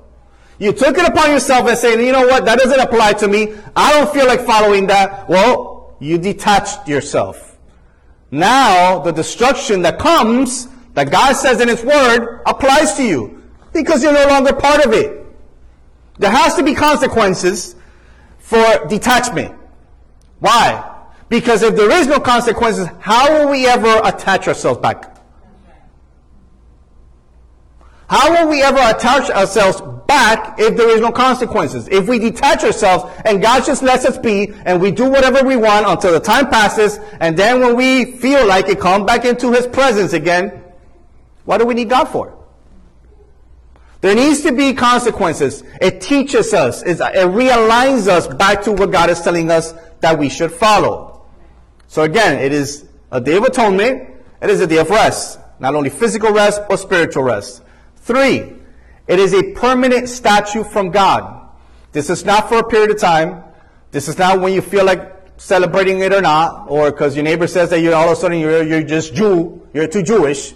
[0.59, 3.55] You took it upon yourself and saying, you know what, that doesn't apply to me.
[3.75, 5.29] I don't feel like following that.
[5.29, 7.59] Well, you detached yourself.
[8.31, 13.43] Now, the destruction that comes, that God says in His Word, applies to you.
[13.73, 15.27] Because you're no longer part of it.
[16.19, 17.77] There has to be consequences
[18.39, 19.55] for detachment.
[20.41, 20.95] Why?
[21.29, 25.16] Because if there is no consequences, how will we ever attach ourselves back?
[28.09, 31.89] How will we ever attach ourselves back if there is no consequences?
[31.89, 35.57] If we detach ourselves and God just lets us be and we do whatever we
[35.57, 39.53] want until the time passes and then when we feel like it, come back into
[39.53, 40.63] His presence again,
[41.45, 42.33] what do we need God for?
[44.03, 45.65] There needs to be consequences.
[45.81, 50.29] It teaches us, it realigns us back to what God is telling us that we
[50.29, 51.27] should follow.
[51.89, 54.11] So again, it is a day of atonement.
[54.41, 55.41] It is a day of rest.
[55.59, 57.63] Not only physical rest, but spiritual rest.
[58.07, 58.53] Three,
[59.09, 61.51] it is a permanent statue from God.
[61.91, 63.43] This is not for a period of time.
[63.91, 67.49] This is not when you feel like celebrating it or not, or because your neighbor
[67.49, 70.55] says that you're all of a sudden you're, you're just Jew, you're too Jewish.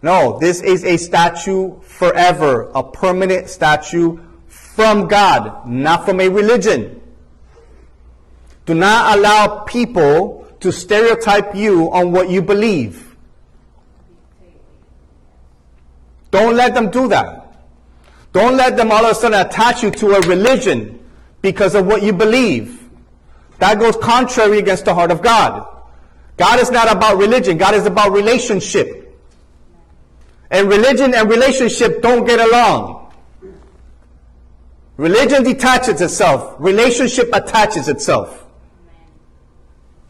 [0.00, 7.02] No, this is a statue forever, a permanent statue from God, not from a religion.
[8.64, 13.05] Do not allow people to stereotype you on what you believe.
[16.36, 17.50] Don't let them do that.
[18.34, 21.02] Don't let them all of a sudden attach you to a religion
[21.40, 22.90] because of what you believe.
[23.58, 25.66] That goes contrary against the heart of God.
[26.36, 27.56] God is not about religion.
[27.56, 29.18] God is about relationship.
[30.50, 33.14] And religion and relationship don't get along.
[34.98, 36.54] Religion detaches itself.
[36.58, 38.44] Relationship attaches itself.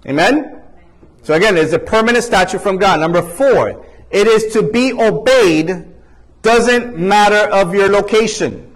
[0.05, 0.61] Amen?
[1.23, 2.99] So again, it's a permanent statute from God.
[2.99, 5.93] Number four, it is to be obeyed
[6.47, 8.73] doesn't matter of your location.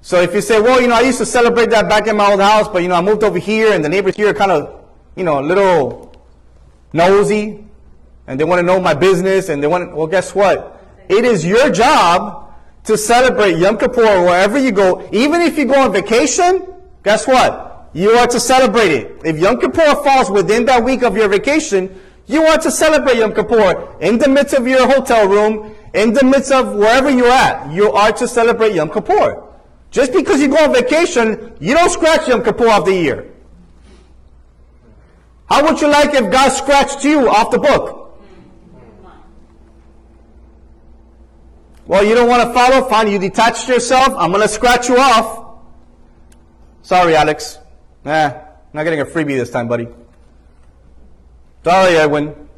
[0.00, 2.30] So if you say, well, you know, I used to celebrate that back in my
[2.30, 4.50] old house, but you know, I moved over here and the neighbors here are kind
[4.50, 4.84] of,
[5.14, 6.16] you know, a little
[6.94, 7.62] nosy
[8.26, 10.82] and they want to know my business and they want to, well, guess what?
[11.10, 15.06] It is your job to celebrate Yom Kippur wherever you go.
[15.12, 16.66] Even if you go on vacation,
[17.04, 17.90] guess what?
[17.92, 19.20] You are to celebrate it.
[19.24, 23.34] If Yom Kippur falls within that week of your vacation, you are to celebrate Yom
[23.34, 27.72] Kippur in the midst of your hotel room, in the midst of wherever you're at,
[27.72, 29.44] you are to celebrate Yom Kippur.
[29.90, 33.32] Just because you go on vacation, you don't scratch Yom Kippur off the year.
[35.48, 38.18] How would you like if God scratched you off the book?
[41.86, 42.86] Well, you don't want to follow?
[42.86, 44.08] Fine, you detached yourself.
[44.18, 45.58] I'm going to scratch you off.
[46.82, 47.58] Sorry, Alex.
[48.04, 48.34] Nah,
[48.74, 49.88] not getting a freebie this time, buddy.
[51.64, 52.48] Sorry, Edwin.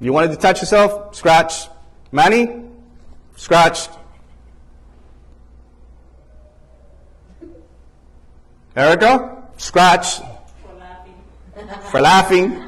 [0.00, 1.16] You want to detach yourself?
[1.16, 1.68] Scratch.
[2.12, 2.62] Manny?
[3.36, 3.90] Scratched.
[8.74, 9.42] Erica?
[9.56, 10.20] Scratched.
[10.20, 11.80] For laughing.
[11.90, 12.62] For laughing.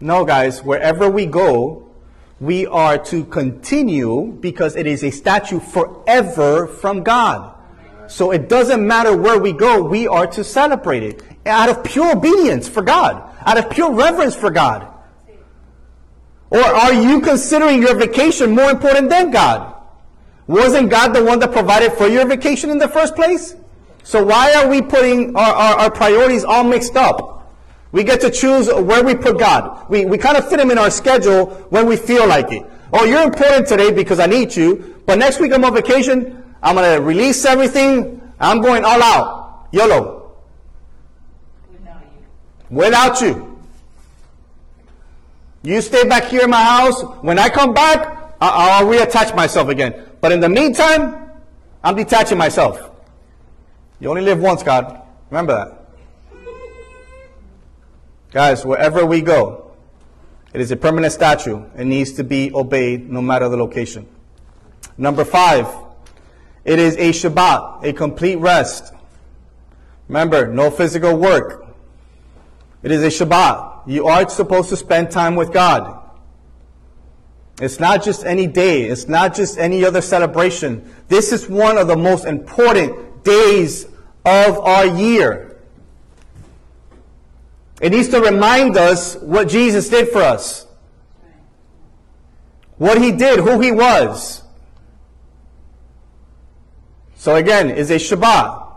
[0.00, 1.88] No, guys, wherever we go,
[2.40, 7.54] we are to continue because it is a statute forever from God.
[8.08, 12.16] So it doesn't matter where we go, we are to celebrate it out of pure
[12.16, 14.88] obedience for God, out of pure reverence for God.
[16.50, 19.74] Or are you considering your vacation more important than God?
[20.48, 23.54] Wasn't God the one that provided for your vacation in the first place?
[24.02, 27.54] So why are we putting our, our, our priorities all mixed up?
[27.92, 29.88] We get to choose where we put God.
[29.88, 32.64] We, we kind of fit him in our schedule when we feel like it.
[32.92, 36.42] Oh, you're important today because I need you, but next week I'm on vacation.
[36.62, 38.20] I'm going to release everything.
[38.40, 39.68] I'm going all out.
[39.72, 40.32] YOLO.
[41.70, 42.76] Without you.
[42.76, 43.49] Without you.
[45.62, 47.02] You stay back here in my house.
[47.22, 50.06] When I come back, I'll reattach myself again.
[50.20, 51.30] But in the meantime,
[51.84, 52.90] I'm detaching myself.
[54.00, 55.02] You only live once, God.
[55.30, 55.76] Remember that.
[58.32, 59.72] Guys, wherever we go,
[60.54, 61.62] it is a permanent statute.
[61.76, 64.06] It needs to be obeyed no matter the location.
[64.96, 65.68] Number five,
[66.64, 68.94] it is a Shabbat, a complete rest.
[70.08, 71.66] Remember, no physical work.
[72.82, 73.86] It is a Shabbat.
[73.86, 75.98] You are supposed to spend time with God.
[77.60, 78.84] It's not just any day.
[78.84, 80.90] It's not just any other celebration.
[81.08, 83.84] This is one of the most important days
[84.24, 85.58] of our year.
[87.80, 90.66] It needs to remind us what Jesus did for us.
[92.78, 94.42] What he did, who he was.
[97.14, 98.72] So again, is a Shabbat.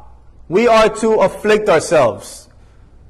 [0.50, 2.43] We are to afflict ourselves.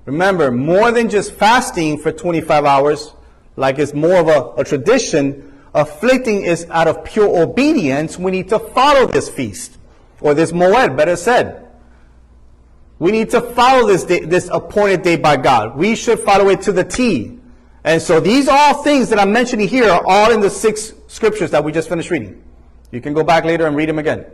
[0.05, 3.13] Remember, more than just fasting for 25 hours,
[3.55, 8.17] like it's more of a, a tradition, afflicting is out of pure obedience.
[8.17, 9.77] We need to follow this feast,
[10.19, 11.67] or this moed, better said.
[12.99, 15.77] We need to follow this day, this appointed day by God.
[15.77, 17.39] We should follow it to the T.
[17.83, 21.51] And so these all things that I'm mentioning here are all in the six scriptures
[21.51, 22.41] that we just finished reading.
[22.91, 24.25] You can go back later and read them again.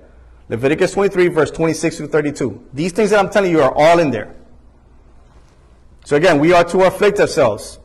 [0.50, 2.68] Leviticus 23, verse 26 to 32.
[2.74, 4.36] These things that I'm telling you are all in there.
[6.10, 7.78] So again, we are to afflict ourselves.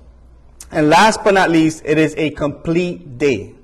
[0.71, 3.55] And last but not least, it is a complete day.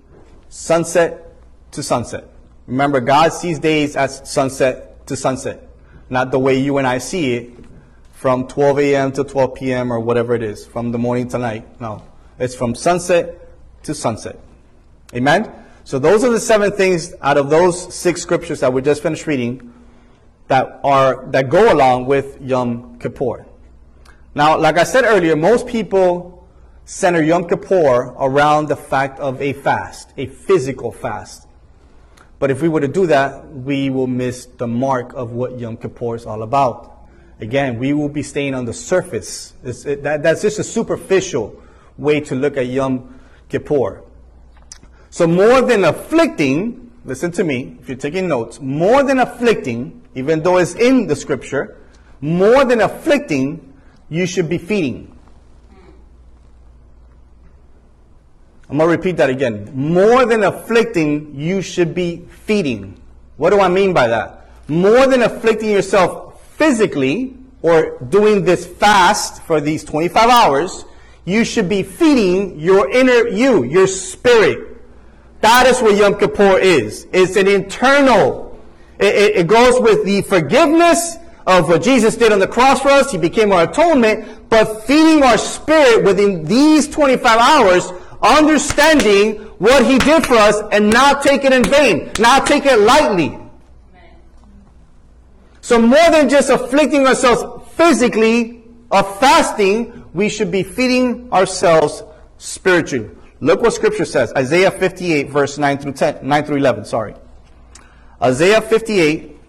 [0.51, 1.33] Sunset
[1.73, 2.25] to sunset.
[2.67, 5.67] Remember, God sees days as sunset to sunset.
[6.11, 7.55] Not the way you and I see it
[8.13, 9.13] from 12 a.m.
[9.13, 9.91] to 12 p.m.
[9.91, 11.81] or whatever it is, from the morning to night.
[11.81, 12.03] No.
[12.39, 13.49] It's from sunset
[13.85, 14.39] to sunset.
[15.15, 15.51] Amen?
[15.85, 19.27] So those are the seven things out of those six scriptures that we just finished
[19.27, 19.73] reading
[20.49, 23.47] that are that go along with Yom Kippur.
[24.35, 26.49] Now, like I said earlier, most people
[26.85, 31.49] center Yom Kippur around the fact of a fast, a physical fast.
[32.39, 35.76] But if we were to do that, we will miss the mark of what Yom
[35.76, 37.09] Kippur is all about.
[37.41, 39.55] Again, we will be staying on the surface.
[39.64, 41.61] It, that, that's just a superficial
[41.99, 44.03] way to look at Yom Kippur.
[45.11, 50.43] So more than afflicting, listen to me, if you're taking notes, more than afflicting, even
[50.43, 51.78] though it's in the scripture,
[52.20, 53.70] more than afflicting,
[54.11, 55.17] you should be feeding.
[58.69, 59.73] I'm going to repeat that again.
[59.75, 63.01] More than afflicting, you should be feeding.
[63.37, 64.51] What do I mean by that?
[64.69, 70.85] More than afflicting yourself physically or doing this fast for these 25 hours,
[71.25, 74.71] you should be feeding your inner you, your spirit,
[75.41, 77.07] that is what Yom Kippur is.
[77.13, 78.59] It's an internal.
[78.99, 81.17] It, it, it, goes with the forgiveness
[81.59, 83.11] of what Jesus did on the cross for us.
[83.11, 84.48] He became our atonement.
[84.48, 87.92] But feeding our spirit within these 25 hours,
[88.22, 92.78] understanding what He did for us and not take it in vain, not take it
[92.78, 93.36] lightly.
[95.61, 97.44] So more than just afflicting ourselves
[97.74, 102.03] physically of fasting, we should be feeding ourselves
[102.38, 103.11] spiritually.
[103.40, 104.32] Look what scripture says.
[104.34, 107.14] Isaiah 58 verse 9 through 10, 9 through 11, sorry.
[108.22, 109.40] Isaiah 58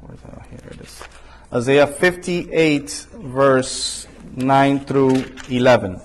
[0.00, 0.46] Where's that?
[0.50, 1.02] Here it is.
[1.52, 6.00] Isaiah 58 verse 9 through 11.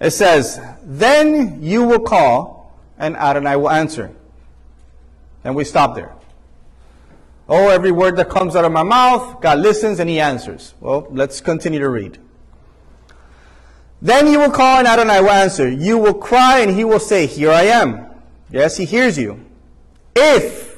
[0.00, 4.10] It says, Then you will call, and Adonai will answer.
[5.44, 6.12] And we stop there.
[7.48, 10.74] Oh, every word that comes out of my mouth, God listens and He answers.
[10.80, 12.18] Well, let's continue to read.
[14.00, 15.68] Then you will call, and Adonai will answer.
[15.70, 18.06] You will cry, and He will say, Here I am.
[18.50, 19.44] Yes, He hears you.
[20.16, 20.71] If,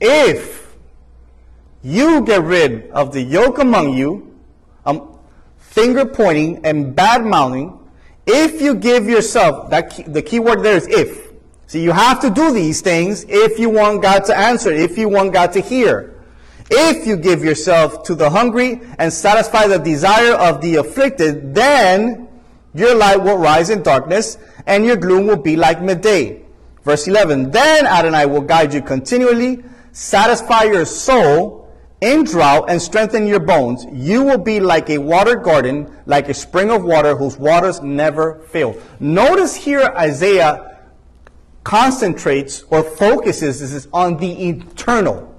[0.00, 0.76] if
[1.82, 4.34] you get rid of the yoke among you,
[4.84, 5.18] um,
[5.58, 7.78] finger pointing and bad mouthing,
[8.26, 11.28] if you give yourself, that key, the key word there is if.
[11.66, 15.08] See, you have to do these things if you want God to answer, if you
[15.08, 16.14] want God to hear.
[16.70, 22.28] If you give yourself to the hungry and satisfy the desire of the afflicted, then
[22.74, 24.36] your light will rise in darkness
[24.66, 26.42] and your gloom will be like midday.
[26.84, 31.68] Verse 11, then Adonai will guide you continually, satisfy your soul
[32.00, 33.84] in drought and strengthen your bones.
[33.92, 38.40] You will be like a watered garden, like a spring of water whose waters never
[38.50, 38.80] fail.
[39.00, 40.78] Notice here Isaiah
[41.64, 45.34] concentrates or focuses is on the eternal,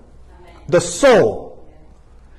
[0.67, 1.67] the soul.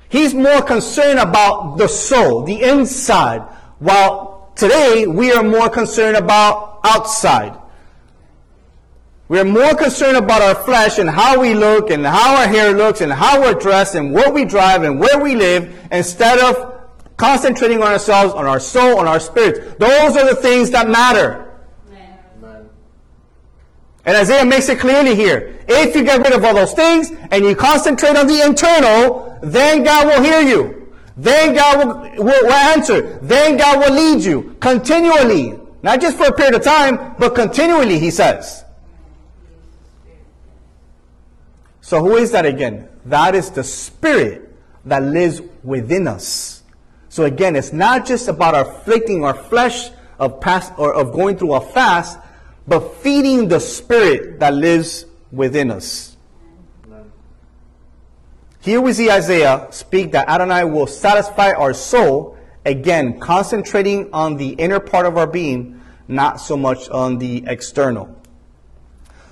[0.07, 3.41] He's more concerned about the soul, the inside,
[3.79, 7.57] while today we are more concerned about outside.
[9.31, 12.99] We're more concerned about our flesh and how we look and how our hair looks
[12.99, 16.81] and how we're dressed and what we drive and where we live instead of
[17.15, 19.79] concentrating on ourselves, on our soul, on our spirit.
[19.79, 21.49] Those are the things that matter.
[21.87, 22.69] Amen.
[24.03, 25.63] And Isaiah makes it clearly here.
[25.65, 29.83] If you get rid of all those things and you concentrate on the internal, then
[29.83, 30.91] God will hear you.
[31.15, 33.17] Then God will, will, will answer.
[33.19, 35.57] Then God will lead you continually.
[35.83, 38.65] Not just for a period of time, but continually, he says.
[41.91, 42.87] So who is that again?
[43.03, 44.49] That is the spirit
[44.85, 46.63] that lives within us.
[47.09, 51.51] So again, it's not just about afflicting our flesh of past or of going through
[51.51, 52.17] a fast,
[52.65, 56.15] but feeding the spirit that lives within us.
[58.61, 64.51] Here we see Isaiah speak that Adonai will satisfy our soul, again, concentrating on the
[64.51, 68.17] inner part of our being, not so much on the external.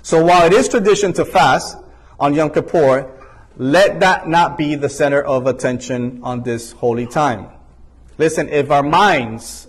[0.02, 1.78] So while it is tradition to fast
[2.20, 3.10] on Yom Kippur,
[3.56, 7.48] let that not be the center of attention on this holy time.
[8.18, 9.66] Listen, if our minds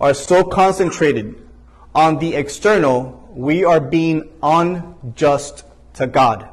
[0.00, 1.46] are so concentrated
[1.94, 5.64] on the external, we are being unjust
[5.94, 6.48] to God.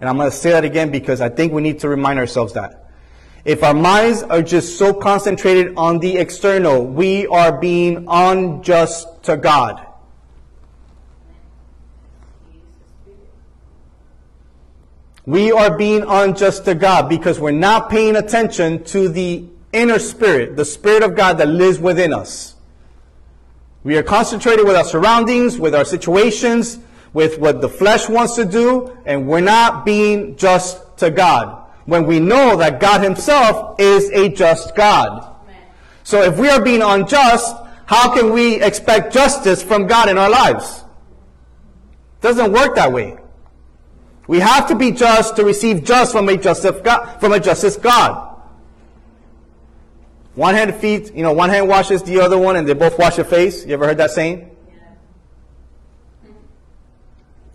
[0.00, 2.54] And I'm going to say that again because I think we need to remind ourselves
[2.54, 2.90] that.
[3.44, 9.36] If our minds are just so concentrated on the external, we are being unjust to
[9.36, 9.85] God.
[15.26, 20.56] We are being unjust to God because we're not paying attention to the inner spirit,
[20.56, 22.54] the spirit of God that lives within us.
[23.82, 26.78] We are concentrated with our surroundings, with our situations,
[27.12, 31.64] with what the flesh wants to do, and we're not being just to God.
[31.86, 35.34] When we know that God Himself is a just God.
[36.04, 37.54] So if we are being unjust,
[37.86, 40.84] how can we expect justice from God in our lives?
[42.20, 43.16] doesn't work that way.
[44.26, 47.76] We have to be just to receive just from a just God, from a justice
[47.76, 48.34] God.
[50.34, 53.16] One hand feeds, you know, one hand washes the other one and they both wash
[53.16, 53.64] your face.
[53.64, 54.50] You ever heard that saying?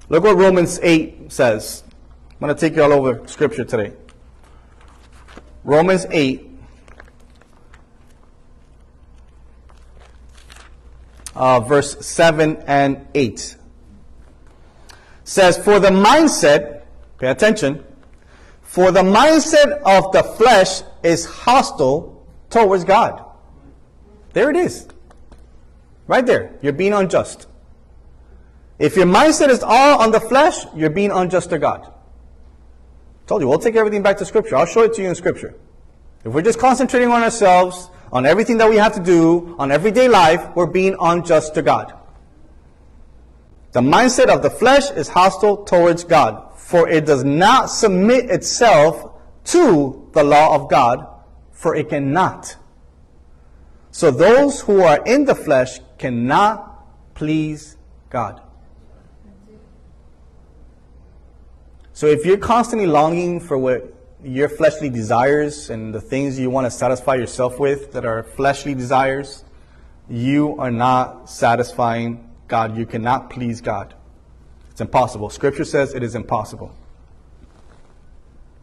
[0.09, 1.84] Look what Romans 8 says.
[2.32, 3.93] I'm going to take you all over scripture today.
[5.63, 6.49] Romans 8.
[11.36, 13.57] Uh, verse 7 and 8
[15.32, 16.84] says, For the mindset,
[17.18, 17.86] pay attention,
[18.62, 23.24] for the mindset of the flesh is hostile towards God.
[24.34, 24.88] There it is.
[26.06, 26.54] Right there.
[26.62, 27.48] You're being unjust.
[28.78, 31.94] If your mindset is all on the flesh, you're being unjust to God.
[33.26, 34.58] Told you, we'll take everything back to Scripture.
[34.58, 35.56] I'll show it to you in Scripture.
[36.26, 40.10] If we're just concentrating on ourselves, on everything that we have to do, on everyday
[40.10, 42.01] life, we're being unjust to God.
[43.72, 49.13] The mindset of the flesh is hostile towards God, for it does not submit itself
[49.45, 51.07] to the law of God,
[51.51, 52.57] for it cannot.
[53.91, 57.78] So those who are in the flesh cannot please
[58.09, 58.41] God.
[61.93, 63.93] So if you're constantly longing for what
[64.24, 68.74] your fleshly desires and the things you want to satisfy yourself with that are fleshly
[68.74, 69.43] desires,
[70.09, 72.78] you are not satisfying God.
[72.78, 73.95] You cannot please God.
[74.70, 75.30] It's impossible.
[75.30, 76.76] Scripture says it is impossible.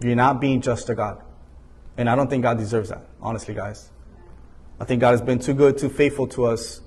[0.00, 1.22] You're not being just to God.
[1.96, 3.90] And I don't think God deserves that, honestly, guys.
[4.78, 6.82] I think God has been too good, too faithful to us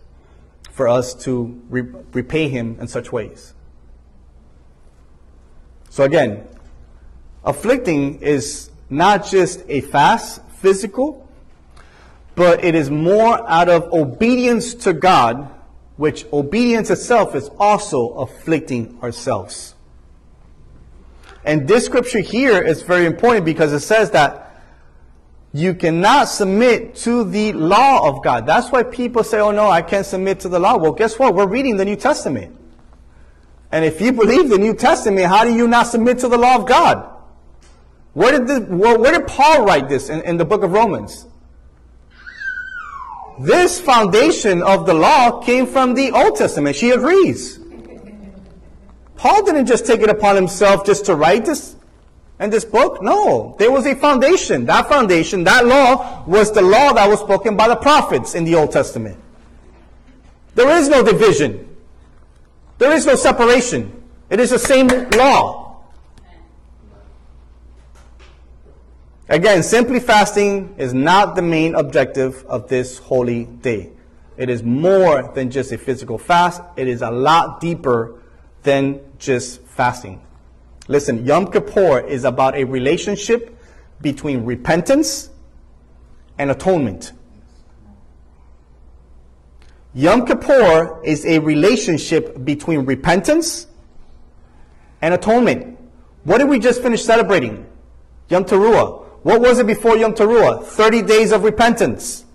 [0.71, 1.81] for us to re-
[2.13, 3.53] repay Him in such ways.
[5.89, 6.47] So again,
[7.43, 11.27] afflicting is not just a fast, physical,
[12.35, 15.49] but it is more out of obedience to God
[16.01, 19.75] which obedience itself is also afflicting ourselves.
[21.45, 24.51] And this scripture here is very important because it says that
[25.53, 28.47] you cannot submit to the law of God.
[28.47, 30.75] That's why people say, oh no, I can't submit to the law.
[30.75, 31.35] Well, guess what?
[31.35, 32.57] We're reading the New Testament.
[33.71, 36.55] And if you believe the New Testament, how do you not submit to the law
[36.55, 37.15] of God?
[38.13, 41.27] Where did, the, where did Paul write this in, in the book of Romans?
[43.39, 46.75] This foundation of the law came from the Old Testament.
[46.75, 47.59] She agrees.
[49.15, 51.75] Paul didn't just take it upon himself just to write this
[52.39, 53.03] and this book.
[53.03, 54.65] No, there was a foundation.
[54.65, 58.55] That foundation, that law, was the law that was spoken by the prophets in the
[58.55, 59.17] Old Testament.
[60.55, 61.67] There is no division.
[62.79, 64.03] There is no separation.
[64.31, 65.60] It is the same law.
[69.31, 73.89] Again, simply fasting is not the main objective of this holy day.
[74.35, 76.61] It is more than just a physical fast.
[76.75, 78.19] It is a lot deeper
[78.63, 80.21] than just fasting.
[80.89, 83.57] Listen, Yom Kippur is about a relationship
[84.01, 85.29] between repentance
[86.37, 87.13] and atonement.
[89.93, 93.67] Yom Kippur is a relationship between repentance
[95.01, 95.79] and atonement.
[96.25, 97.65] What did we just finish celebrating?
[98.27, 99.01] Yom Teruah.
[99.23, 100.63] What was it before Yom Teruah?
[100.63, 102.25] 30 days of repentance.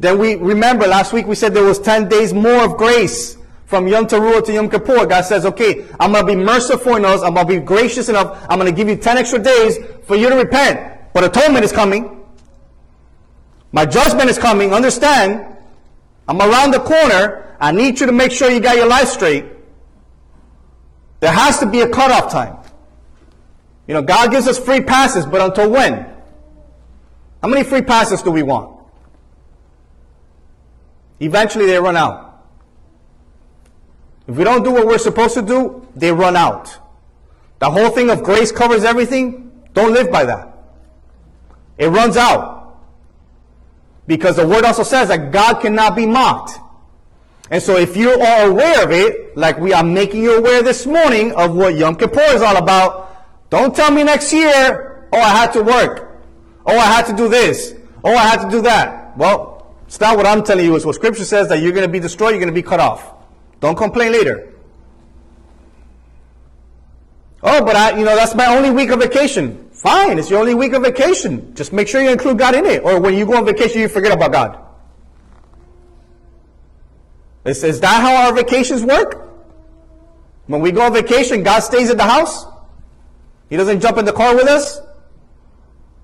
[0.00, 3.36] Then we remember last week we said there was 10 days more of grace
[3.66, 5.06] from Yom Teruah to Yom Kippur.
[5.06, 7.22] God says, okay, I'm going to be merciful enough.
[7.22, 8.44] I'm going to be gracious enough.
[8.48, 11.12] I'm going to give you 10 extra days for you to repent.
[11.12, 12.24] But atonement is coming.
[13.72, 14.72] My judgment is coming.
[14.72, 15.56] Understand?
[16.28, 17.56] I'm around the corner.
[17.60, 19.44] I need you to make sure you got your life straight.
[21.20, 22.57] There has to be a cutoff time.
[23.88, 25.94] You know, God gives us free passes, but until when?
[27.42, 28.78] How many free passes do we want?
[31.20, 32.44] Eventually they run out.
[34.28, 36.78] If we don't do what we're supposed to do, they run out.
[37.60, 39.50] The whole thing of grace covers everything.
[39.72, 40.56] Don't live by that.
[41.78, 42.78] It runs out.
[44.06, 46.58] Because the word also says that God cannot be mocked.
[47.50, 50.84] And so if you are aware of it, like we are making you aware this
[50.84, 53.07] morning of what Yom Kippur is all about,
[53.50, 56.22] don't tell me next year, oh, I had to work.
[56.66, 57.74] Oh, I had to do this.
[58.04, 59.16] Oh, I had to do that.
[59.16, 60.76] Well, it's not what I'm telling you.
[60.76, 62.80] It's what scripture says that you're going to be destroyed, you're going to be cut
[62.80, 63.14] off.
[63.60, 64.52] Don't complain later.
[67.42, 69.70] Oh, but I, you know, that's my only week of vacation.
[69.72, 71.54] Fine, it's your only week of vacation.
[71.54, 72.82] Just make sure you include God in it.
[72.82, 74.64] Or when you go on vacation, you forget about God.
[77.44, 79.26] Is, is that how our vacations work?
[80.46, 82.44] When we go on vacation, God stays at the house?
[83.48, 84.80] He doesn't jump in the car with us?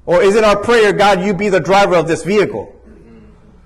[0.07, 2.71] Or is it our prayer, God, you be the driver of this vehicle?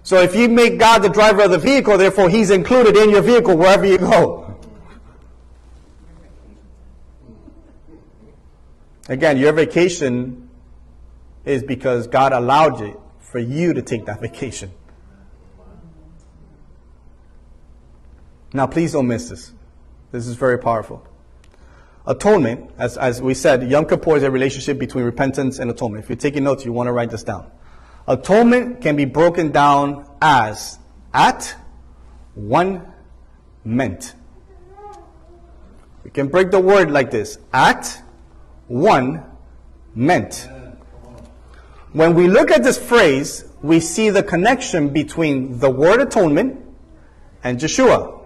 [0.02, 3.22] So if you make God the driver of the vehicle, therefore He's included in your
[3.22, 4.58] vehicle wherever you go.
[9.08, 10.50] Again, your vacation
[11.44, 14.70] is because God allowed it for you to take that vacation.
[18.52, 19.52] Now, please don't miss this.
[20.12, 21.06] This is very powerful.
[22.08, 26.04] Atonement, as, as we said, Yom Kippur is a relationship between repentance and atonement.
[26.04, 27.50] If you're taking notes, you want to write this down.
[28.08, 30.78] Atonement can be broken down as
[31.12, 31.54] at
[32.34, 32.90] one
[33.62, 34.14] meant.
[36.02, 38.02] We can break the word like this at
[38.68, 39.22] one
[39.94, 40.48] meant.
[41.92, 46.64] When we look at this phrase, we see the connection between the word atonement
[47.44, 48.17] and Joshua.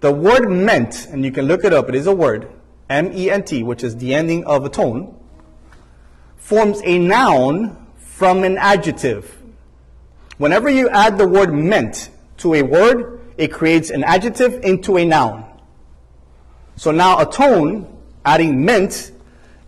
[0.00, 2.50] The word meant, and you can look it up, it is a word,
[2.88, 5.14] M E N T, which is the ending of a tone,
[6.36, 9.36] forms a noun from an adjective.
[10.38, 15.04] Whenever you add the word meant to a word, it creates an adjective into a
[15.04, 15.44] noun.
[16.76, 17.86] So now a tone,
[18.24, 19.12] adding meant,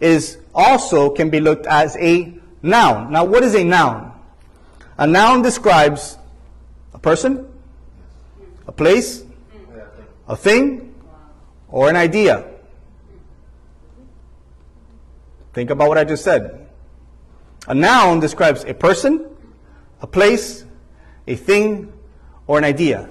[0.01, 3.13] is also can be looked as a noun.
[3.13, 4.13] Now what is a noun?
[4.97, 6.17] A noun describes
[6.95, 7.47] a person,
[8.67, 9.25] a place,
[10.33, 10.95] a thing,
[11.69, 12.49] or an idea.
[15.53, 16.69] Think about what I just said.
[17.69, 19.27] A noun describes a person,
[20.01, 20.65] a place,
[21.27, 21.93] a thing,
[22.47, 23.11] or an idea.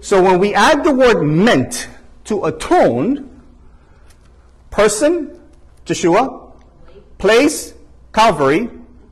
[0.00, 1.88] So when we add the word meant
[2.24, 3.30] to atone,
[4.70, 5.40] person,
[5.84, 6.52] Joshua,
[7.18, 7.74] place,
[8.12, 8.68] Calvary,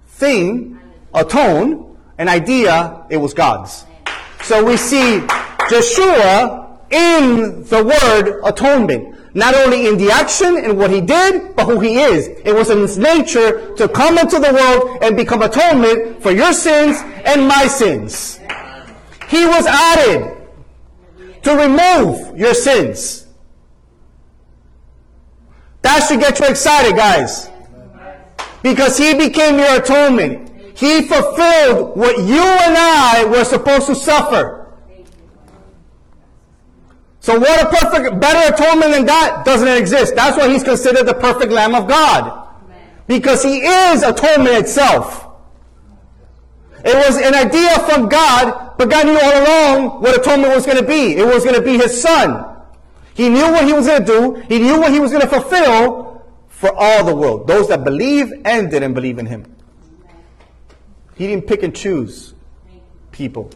[0.08, 0.80] thing,
[1.14, 3.84] atone, an idea, it was God's.
[4.42, 5.22] So we see
[5.70, 6.63] Joshua
[6.94, 9.18] in the word atonement.
[9.34, 12.28] Not only in the action and what he did, but who he is.
[12.44, 16.52] It was in his nature to come into the world and become atonement for your
[16.52, 18.38] sins and my sins.
[19.28, 20.36] He was added
[21.42, 23.26] to remove your sins.
[25.82, 27.50] That should get you excited, guys.
[28.62, 30.78] Because he became your atonement.
[30.78, 34.63] He fulfilled what you and I were supposed to suffer.
[37.24, 40.14] So what a perfect, better atonement than that doesn't exist.
[40.14, 42.46] That's why he's considered the perfect Lamb of God.
[43.06, 45.26] Because he is atonement itself.
[46.84, 50.76] It was an idea from God, but God knew all along what atonement was going
[50.76, 51.16] to be.
[51.16, 52.44] It was going to be his son.
[53.14, 54.34] He knew what he was going to do.
[54.46, 57.46] He knew what he was going to fulfill for all the world.
[57.46, 59.50] Those that believe and didn't believe in him.
[61.14, 62.34] He didn't pick and choose
[63.12, 63.48] people.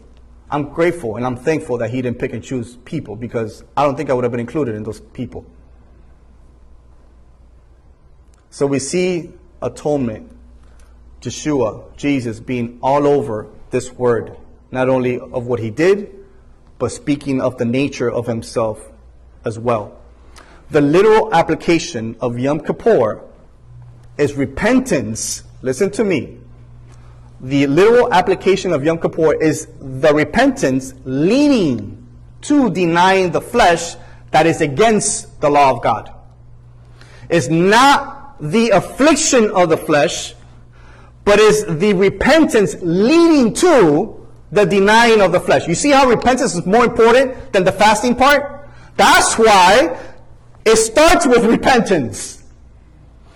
[0.50, 3.96] I'm grateful and I'm thankful that he didn't pick and choose people because I don't
[3.96, 5.44] think I would have been included in those people.
[8.50, 10.32] So we see atonement,
[11.20, 14.36] Joshua, Jesus being all over this word,
[14.70, 16.14] not only of what he did,
[16.78, 18.90] but speaking of the nature of himself
[19.44, 20.00] as well.
[20.70, 23.22] The literal application of Yom Kippur
[24.16, 25.42] is repentance.
[25.60, 26.37] Listen to me
[27.40, 32.06] the literal application of Yom Kippur is the repentance leading
[32.42, 33.94] to denying the flesh
[34.30, 36.12] that is against the law of God.
[37.28, 40.34] It's not the affliction of the flesh,
[41.24, 45.68] but is the repentance leading to the denying of the flesh.
[45.68, 48.68] You see how repentance is more important than the fasting part?
[48.96, 49.98] That's why
[50.64, 52.42] it starts with repentance.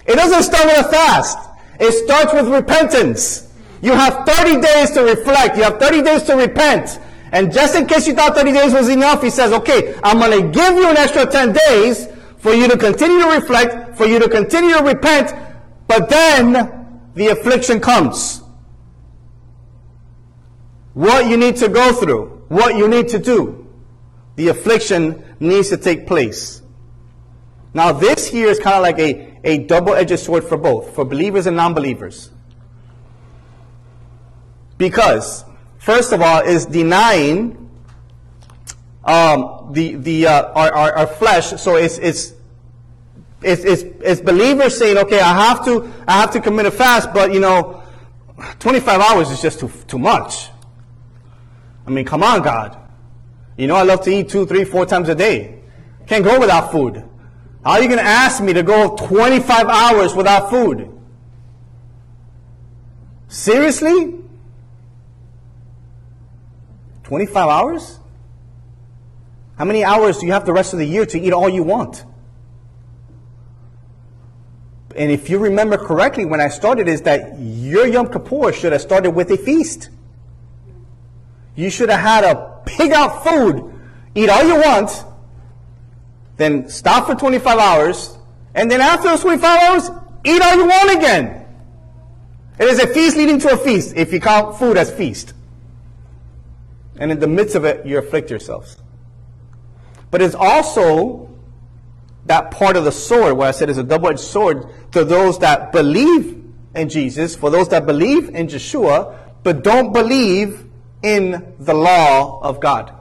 [0.06, 1.38] It doesn't start with a fast.
[1.78, 3.51] It starts with repentance.
[3.82, 5.56] You have 30 days to reflect.
[5.56, 7.00] You have 30 days to repent.
[7.32, 10.40] And just in case you thought 30 days was enough, he says, okay, I'm going
[10.40, 12.08] to give you an extra 10 days
[12.38, 15.34] for you to continue to reflect, for you to continue to repent,
[15.88, 18.42] but then the affliction comes.
[20.94, 23.66] What you need to go through, what you need to do,
[24.36, 26.62] the affliction needs to take place.
[27.74, 31.04] Now, this here is kind of like a, a double edged sword for both, for
[31.04, 32.31] believers and non believers.
[34.82, 35.44] Because,
[35.78, 37.70] first of all, is denying
[39.04, 41.50] um, the, the, uh, our, our, our flesh.
[41.62, 42.32] So it's, it's,
[43.42, 47.14] it's, it's, it's believers saying, okay, I have to, I have to commit a fast,
[47.14, 47.80] but you know,
[48.58, 50.48] 25 hours is just too, too much.
[51.86, 52.76] I mean, come on, God.
[53.56, 55.60] You know, I love to eat two, three, four times a day.
[56.08, 57.08] Can't go without food.
[57.64, 60.90] How are you going to ask me to go 25 hours without food?
[63.28, 64.21] Seriously?
[67.12, 67.98] 25 hours?
[69.58, 71.62] How many hours do you have the rest of the year to eat all you
[71.62, 72.06] want?
[74.96, 78.80] And if you remember correctly, when I started, is that your Yom Kippur should have
[78.80, 79.90] started with a feast.
[81.54, 83.70] You should have had a pig out food,
[84.14, 85.04] eat all you want,
[86.38, 88.16] then stop for 25 hours,
[88.54, 89.90] and then after those 25 hours,
[90.24, 91.44] eat all you want again.
[92.58, 95.34] It is a feast leading to a feast, if you count food as feast.
[96.98, 98.76] And in the midst of it, you afflict yourselves.
[100.10, 101.30] But it's also
[102.26, 105.38] that part of the sword where I said it's a double edged sword to those
[105.40, 110.66] that believe in Jesus, for those that believe in Yeshua, but don't believe
[111.02, 112.92] in the law of God.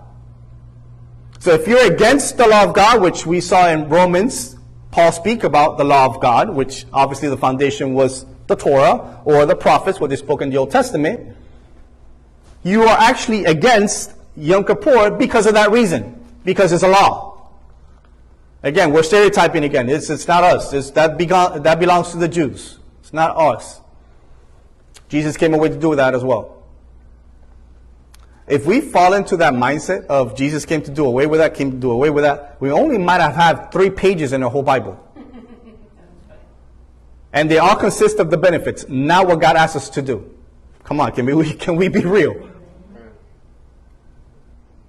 [1.39, 4.57] So if you're against the law of God, which we saw in Romans,
[4.91, 9.45] Paul speak about the law of God, which obviously the foundation was the Torah or
[9.45, 11.35] the prophets, what they spoke in the Old Testament,
[12.63, 17.31] you are actually against Yom Kippur because of that reason, because it's a law.
[18.63, 19.89] Again, we're stereotyping again.
[19.89, 20.71] It's, it's not us.
[20.71, 22.77] It's, that, begon, that belongs to the Jews.
[22.99, 23.81] It's not us.
[25.09, 26.63] Jesus came away to do that as well.
[28.47, 31.71] If we fall into that mindset of Jesus came to do away with that, came
[31.71, 34.63] to do away with that, we only might have had three pages in the whole
[34.63, 34.99] Bible.
[37.33, 40.29] And they all consist of the benefits, not what God asks us to do.
[40.83, 42.50] Come on, can we, can we be real?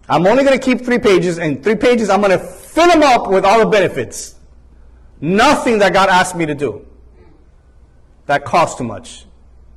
[0.08, 3.02] I'm only going to keep three pages, and three pages I'm going to fill them
[3.02, 4.34] up with all the benefits.
[5.20, 6.86] Nothing that God asked me to do.
[8.26, 9.26] That costs too much.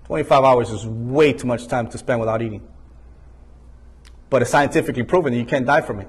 [0.05, 2.67] 25 hours is way too much time to spend without eating.
[4.29, 6.07] But it's scientifically proven that you can't die from it.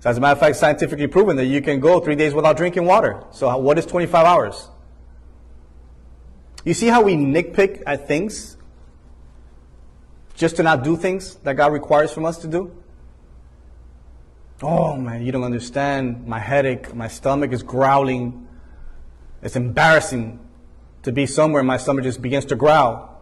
[0.00, 2.56] So as a matter of fact, scientifically proven that you can go three days without
[2.56, 3.24] drinking water.
[3.30, 4.68] So what is 25 hours?
[6.64, 8.55] You see how we nitpick at things
[10.36, 12.76] just to not do things that God requires from us to do?
[14.62, 16.26] Oh man, you don't understand.
[16.26, 18.46] My headache, my stomach is growling.
[19.42, 20.38] It's embarrassing
[21.02, 23.12] to be somewhere and my stomach just begins to growl.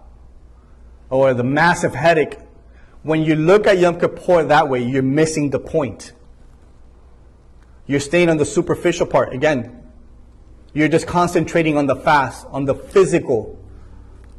[1.10, 2.38] Or the massive headache.
[3.02, 6.12] When you look at Yom Kippur that way, you're missing the point.
[7.86, 9.32] You're staying on the superficial part.
[9.34, 9.82] Again,
[10.72, 13.53] you're just concentrating on the fast, on the physical,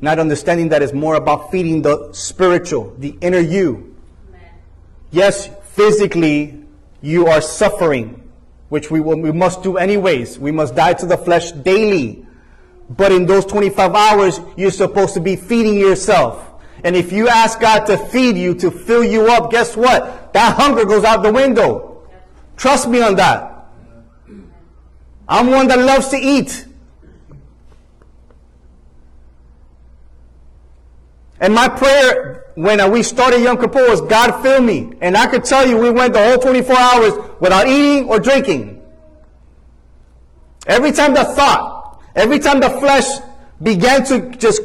[0.06, 3.98] not understanding that it's more about feeding the spiritual, the inner you.
[5.10, 6.64] Yes, physically,
[7.02, 8.22] you are suffering,
[8.70, 10.38] which we, will, we must do anyways.
[10.38, 12.24] We must die to the flesh daily.
[12.88, 16.54] But in those 25 hours, you're supposed to be feeding yourself.
[16.84, 20.34] And if you ask God to feed you, to fill you up, guess what?
[20.34, 22.08] That hunger goes out the window.
[22.58, 23.70] Trust me on that.
[25.28, 26.68] I'm one that loves to eat.
[31.40, 34.94] And my prayer when we started Yom Kippur was, God fill me.
[35.02, 38.82] And I could tell you we went the whole 24 hours without eating or drinking.
[40.66, 43.06] Every time the thought, every time the flesh
[43.62, 44.62] began to just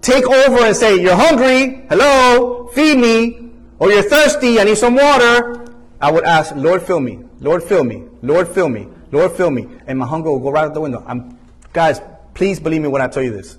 [0.00, 4.94] take over and say, you're hungry, hello, feed me, or you're thirsty, I need some
[4.94, 5.66] water,
[6.00, 9.68] I would ask, Lord fill me, Lord fill me, Lord fill me, Lord fill me.
[9.86, 11.04] And my hunger will go right out the window.
[11.06, 11.38] I'm,
[11.72, 12.00] guys,
[12.34, 13.58] please believe me when I tell you this.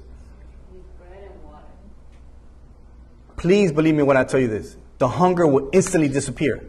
[3.38, 4.76] Please believe me when I tell you this.
[4.98, 6.66] The hunger will instantly disappear.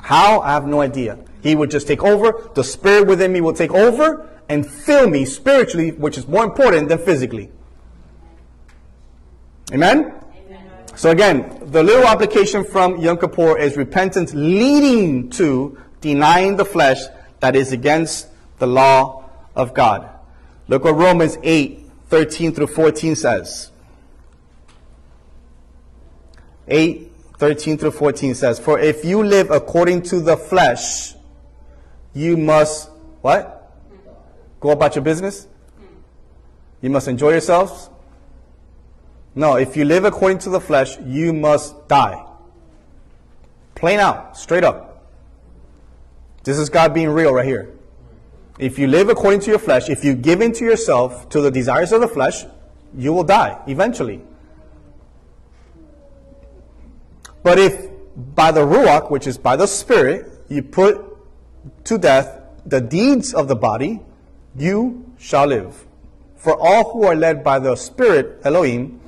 [0.00, 0.40] How?
[0.40, 1.18] I have no idea.
[1.42, 2.50] He would just take over.
[2.54, 6.88] The spirit within me will take over and fill me spiritually, which is more important
[6.88, 7.50] than physically.
[9.70, 10.14] Amen?
[10.94, 17.00] So again, the little application from Yom Kippur is repentance leading to denying the flesh
[17.40, 18.28] that is against
[18.58, 20.08] the law of God.
[20.68, 23.70] Look what Romans 8, 13 through 14 says.
[26.70, 31.14] 8, 13 through 14 says, For if you live according to the flesh,
[32.14, 32.90] you must,
[33.20, 33.72] what?
[34.60, 35.46] Go about your business?
[36.80, 37.90] You must enjoy yourselves?
[39.34, 42.24] No, if you live according to the flesh, you must die.
[43.74, 45.06] Plain out, straight up.
[46.42, 47.72] This is God being real right here.
[48.58, 51.92] If you live according to your flesh, if you give into yourself to the desires
[51.92, 52.44] of the flesh,
[52.96, 54.22] you will die eventually.
[57.42, 57.88] But if
[58.34, 61.04] by the Ruach, which is by the Spirit, you put
[61.84, 64.00] to death the deeds of the body,
[64.56, 65.86] you shall live.
[66.36, 69.00] For all who are led by the Spirit, Elohim,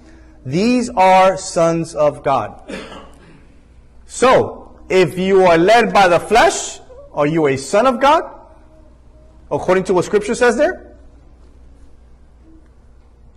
[0.45, 2.63] these are sons of God.
[4.07, 6.81] So, if you are led by the flesh,
[7.13, 8.25] are you a son of God?
[9.51, 10.97] According to what Scripture says there?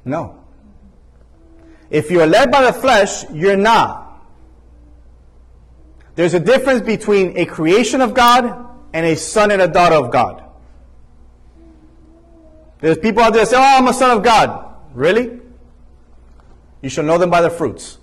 [0.05, 0.39] No.
[1.89, 4.12] If you are led by the flesh, you're not.
[6.15, 10.11] There's a difference between a creation of God and a son and a daughter of
[10.11, 10.43] God.
[12.79, 14.75] There's people out there that say, Oh, I'm a son of God.
[14.93, 15.39] Really?
[16.81, 17.97] You shall know them by their fruits.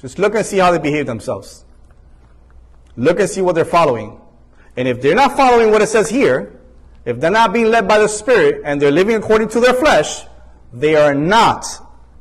[0.00, 1.64] Just look and see how they behave themselves.
[2.96, 4.20] Look and see what they're following.
[4.76, 6.60] And if they're not following what it says here,
[7.04, 10.24] if they're not being led by the Spirit and they're living according to their flesh,
[10.72, 11.66] they are not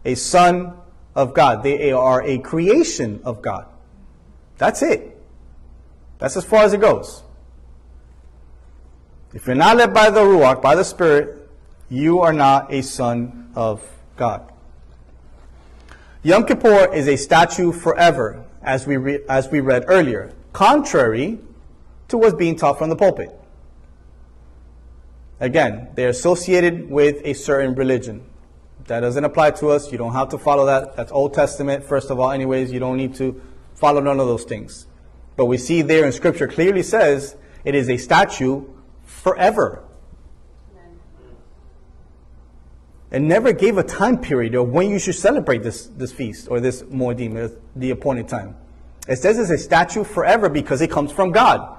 [0.06, 0.74] a son
[1.16, 1.64] of God.
[1.64, 3.68] They are a creation of God.
[4.58, 5.18] That's it.
[6.20, 7.24] That's as far as it goes.
[9.34, 11.49] If you're not led by the Ruach, by the Spirit,
[11.89, 13.84] you are not a son of
[14.16, 14.51] God.
[16.22, 21.39] Yom Kippur is a statue forever, as we, re- as we read earlier, contrary
[22.08, 23.30] to what's being taught from the pulpit.
[25.39, 28.24] Again, they're associated with a certain religion.
[28.86, 29.91] That doesn't apply to us.
[29.91, 30.95] You don't have to follow that.
[30.95, 32.72] That's Old Testament, first of all, anyways.
[32.72, 33.41] You don't need to
[33.84, 34.88] follow none of those things.
[35.36, 38.64] But we see there in Scripture clearly says it is a statue
[39.04, 39.84] forever.
[43.12, 46.62] It never gave a time period of when you should celebrate this, this feast or
[46.62, 48.56] this Moedim, the appointed time.
[49.10, 51.78] It says it's a statue forever because it comes from God.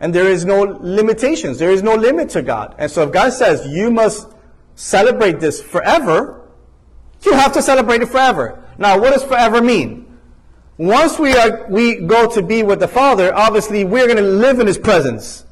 [0.00, 1.58] And there is no limitations.
[1.58, 2.74] There is no limit to God.
[2.78, 4.26] And so if God says you must
[4.74, 6.35] celebrate this forever,
[7.24, 8.62] you have to celebrate it forever.
[8.78, 10.18] Now, what does forever mean?
[10.78, 14.60] Once we are, we go to be with the Father, obviously we're going to live
[14.60, 15.44] in His presence.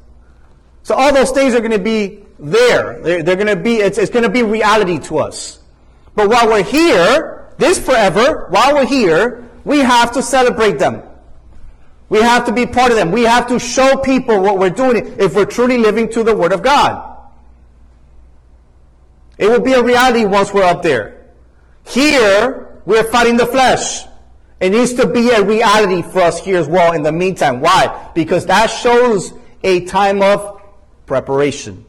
[0.83, 3.01] So all those things are going to be there.
[3.01, 5.59] They're, they're going to be, it's, it's going to be reality to us.
[6.13, 11.01] But while we're here, this forever, while we're here, we have to celebrate them.
[12.09, 13.11] We have to be part of them.
[13.11, 16.53] We have to show people what we're doing if we're truly living to the Word
[16.53, 17.13] of God.
[19.37, 21.14] It will be a reality once we're up there.
[21.87, 24.05] Here, we're fighting the flesh.
[24.59, 27.59] It needs to be a reality for us here as well in the meantime.
[27.59, 28.11] Why?
[28.15, 29.33] Because that shows
[29.63, 30.61] a time of
[31.05, 31.85] preparation.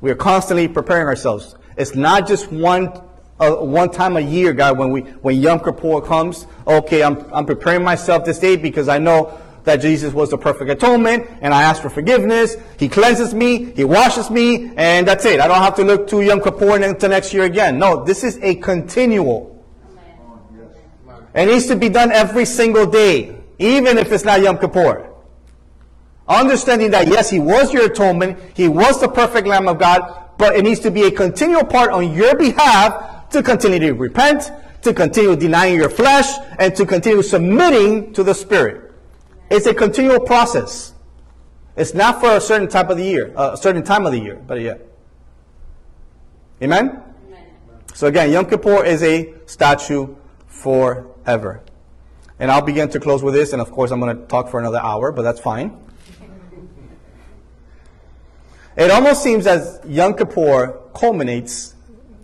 [0.00, 1.56] We are constantly preparing ourselves.
[1.76, 2.92] It's not just one
[3.40, 6.46] uh, one time a year, God, when we when Yom Kippur comes.
[6.66, 10.70] Okay, I'm I'm preparing myself this day because I know that Jesus was the perfect
[10.70, 12.56] atonement, and I ask for forgiveness.
[12.78, 15.40] He cleanses me, He washes me, and that's it.
[15.40, 17.78] I don't have to look to Yom Kippur until next year again.
[17.78, 19.50] No, this is a continual.
[21.34, 25.10] It needs to be done every single day, even if it's not Yom Kippur.
[26.28, 30.56] Understanding that yes, He was your atonement, He was the perfect Lamb of God, but
[30.56, 34.50] it needs to be a continual part on your behalf to continue to repent,
[34.82, 38.83] to continue denying your flesh, and to continue submitting to the Spirit.
[39.54, 40.94] It's a continual process.
[41.76, 44.18] It's not for a certain type of the year, uh, a certain time of the
[44.18, 44.78] year, but yeah.
[46.60, 47.00] Amen?
[47.94, 50.16] So again, Yom Kippur is a statue
[50.48, 51.62] forever.
[52.40, 54.58] And I'll begin to close with this, and of course I'm going to talk for
[54.58, 55.78] another hour, but that's fine.
[58.76, 61.76] It almost seems as Yom Kippur culminates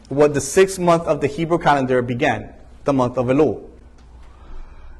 [0.08, 2.52] what the sixth month of the Hebrew calendar began,
[2.82, 3.70] the month of Elul.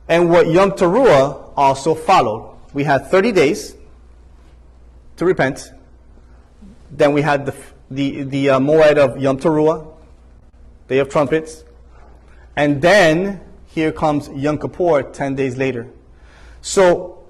[0.06, 2.56] And what Yom Teruah also followed.
[2.72, 3.76] We had 30 days
[5.16, 5.72] to repent.
[6.90, 7.54] Then we had the,
[7.90, 9.86] the, the uh, Moed of Yom Teruah,
[10.88, 11.64] Day of Trumpets.
[12.56, 15.86] And then here comes Yom Kippur 10 days later.
[16.62, 17.26] So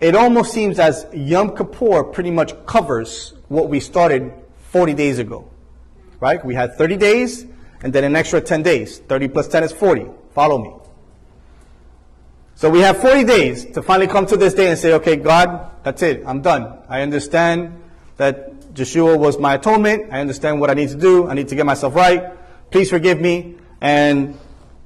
[0.00, 4.32] it almost seems as Yom Kippur pretty much covers what we started
[4.70, 5.48] 40 days ago.
[6.18, 6.44] Right?
[6.44, 7.46] We had 30 days
[7.82, 8.98] and then an extra 10 days.
[8.98, 10.06] 30 plus 10 is 40.
[10.34, 10.77] Follow me.
[12.58, 15.70] So we have 40 days to finally come to this day and say, okay, God,
[15.84, 16.24] that's it.
[16.26, 16.76] I'm done.
[16.88, 17.80] I understand
[18.16, 20.12] that Yeshua was my atonement.
[20.12, 21.28] I understand what I need to do.
[21.28, 22.32] I need to get myself right.
[22.72, 24.36] Please forgive me and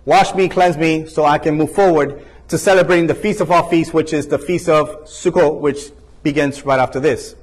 [0.05, 3.67] wash me, cleanse me so I can move forward to celebrating the Feast of all
[3.71, 5.93] feasts, which is the Feast of Sukkot, which
[6.23, 7.37] begins right after this.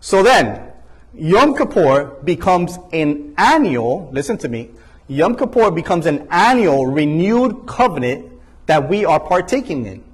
[0.00, 0.72] So then,
[1.14, 4.68] Yom Kippur becomes an annual, listen to me,
[5.06, 8.34] Yom Kippur becomes an annual renewed covenant
[8.68, 10.04] that we are partaking in.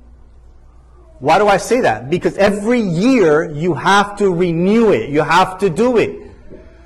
[1.18, 2.08] Why do I say that?
[2.08, 5.10] Because every year you have to renew it.
[5.10, 6.30] You have to do it.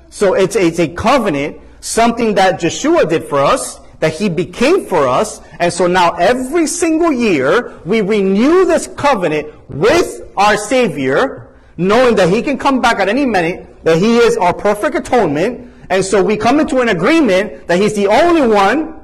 [0.09, 5.07] So it's, it's a covenant, something that Joshua did for us, that he became for
[5.07, 5.41] us.
[5.59, 12.29] And so now every single year we renew this covenant with our Savior, knowing that
[12.29, 15.71] he can come back at any minute, that he is our perfect atonement.
[15.91, 18.98] And so we come into an agreement that he's the only one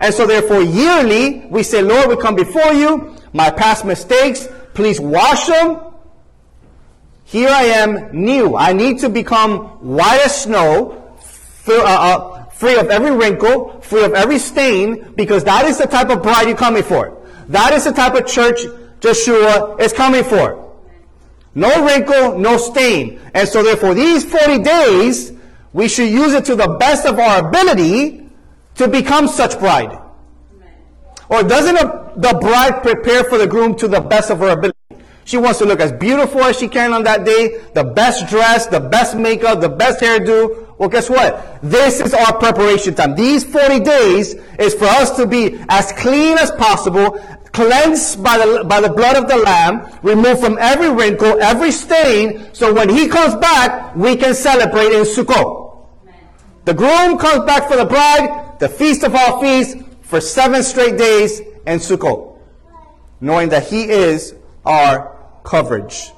[0.00, 3.16] and so therefore yearly we say, Lord, we come before you.
[3.32, 5.78] My past mistakes, please wash them.
[7.24, 8.56] Here I am new.
[8.56, 14.02] I need to become white as snow, free, uh, uh, free of every wrinkle, free
[14.02, 17.16] of every stain, because that is the type of bride you're coming for.
[17.48, 18.60] That is the type of church
[19.00, 20.74] Joshua is coming for.
[21.54, 23.20] No wrinkle, no stain.
[23.34, 25.32] And so therefore these 40 days,
[25.72, 28.19] we should use it to the best of our ability
[28.80, 29.92] to become such bride?
[31.28, 34.78] Or doesn't a, the bride prepare for the groom to the best of her ability?
[35.24, 38.66] She wants to look as beautiful as she can on that day, the best dress,
[38.66, 40.78] the best makeup, the best hairdo.
[40.78, 41.60] Well, guess what?
[41.62, 43.14] This is our preparation time.
[43.14, 47.20] These 40 days is for us to be as clean as possible,
[47.52, 52.48] cleansed by the, by the blood of the Lamb, removed from every wrinkle, every stain,
[52.54, 55.68] so when He comes back, we can celebrate in Sukkot.
[56.64, 60.96] The groom comes back for the bride, the feast of all feasts for seven straight
[60.96, 62.38] days in Sukkot,
[63.20, 64.34] knowing that He is
[64.64, 66.12] our coverage.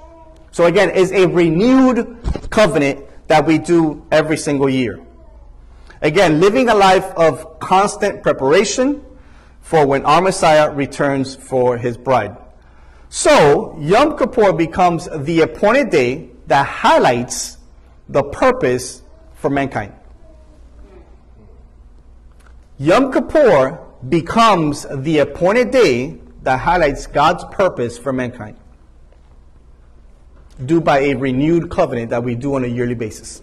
[0.50, 2.18] So again, it's a renewed
[2.50, 5.00] covenant that we do every single year.
[6.02, 9.04] Again, living a life of constant preparation
[9.60, 12.36] for when our Messiah returns for his bride.
[13.08, 17.58] So, Yom Kippur becomes the appointed day that highlights
[18.08, 19.02] the purpose
[19.34, 19.94] for mankind.
[22.78, 28.56] Yom Kippur becomes the appointed day that highlights God's purpose for mankind,
[30.64, 33.42] due by a renewed covenant that we do on a yearly basis.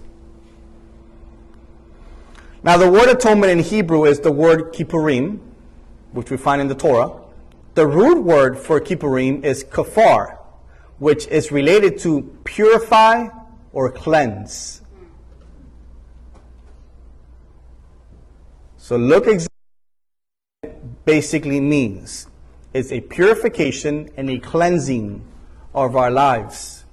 [2.62, 5.40] Now, the word atonement in Hebrew is the word kippurim,
[6.12, 7.22] which we find in the Torah.
[7.76, 10.38] The root word for kippurim is kafar,
[10.98, 13.30] which is related to purify
[13.72, 14.79] or cleanse.
[18.90, 19.54] So look exactly
[21.06, 22.26] basically means.
[22.74, 25.24] It's a purification and a cleansing
[25.76, 26.86] of our lives.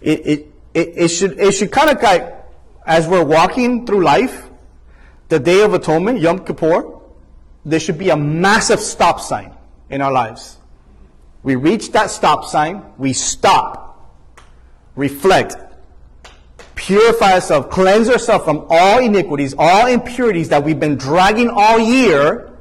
[0.00, 2.32] It, it, it, it should, it should kind of like,
[2.86, 4.48] as we're walking through life,
[5.30, 7.00] the Day of Atonement, Yom Kippur,
[7.64, 9.52] there should be a massive stop sign
[9.90, 10.58] in our lives.
[11.42, 14.14] We reach that stop sign, we stop,
[14.94, 15.56] reflect,
[16.86, 22.56] purify ourselves, cleanse ourselves from all iniquities, all impurities that we've been dragging all year,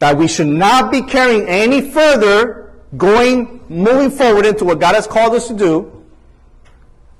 [0.00, 5.06] that we should not be carrying any further, going, moving forward into what God has
[5.06, 6.04] called us to do,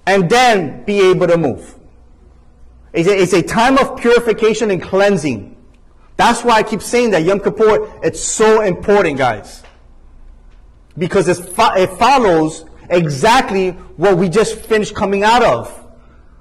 [0.05, 1.77] and then be able to move.
[2.93, 5.57] It's a, it's a time of purification and cleansing.
[6.17, 9.63] That's why I keep saying that Yom Kippur, it's so important, guys.
[10.99, 15.79] Because it follows exactly what we just finished coming out of.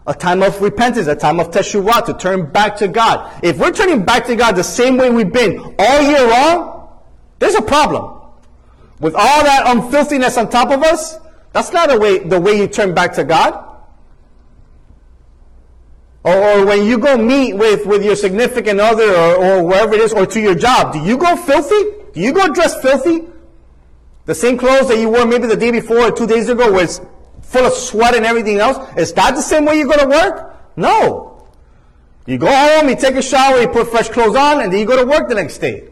[0.07, 3.39] A time of repentance, a time of teshuvah, to turn back to God.
[3.43, 6.89] If we're turning back to God the same way we've been all year long,
[7.39, 8.19] there's a problem.
[8.99, 11.17] With all that unfilthiness on top of us,
[11.53, 13.67] that's not the way, the way you turn back to God.
[16.23, 20.01] Or, or, when you go meet with, with your significant other or, or wherever it
[20.01, 21.81] is, or to your job, do you go filthy?
[22.13, 23.25] Do you go dressed filthy?
[24.31, 27.01] The same clothes that you wore maybe the day before or two days ago was
[27.41, 28.77] full of sweat and everything else.
[28.95, 30.55] Is that the same way you go to work?
[30.77, 31.49] No.
[32.25, 34.85] You go home, you take a shower, you put fresh clothes on, and then you
[34.85, 35.89] go to work the next day.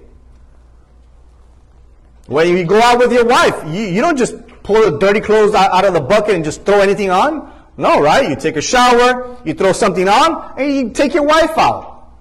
[2.27, 5.53] When you go out with your wife, you, you don't just pull the dirty clothes
[5.53, 7.51] out, out of the bucket and just throw anything on.
[7.75, 8.29] No, right?
[8.29, 12.13] You take a shower, you throw something on, and you take your wife out.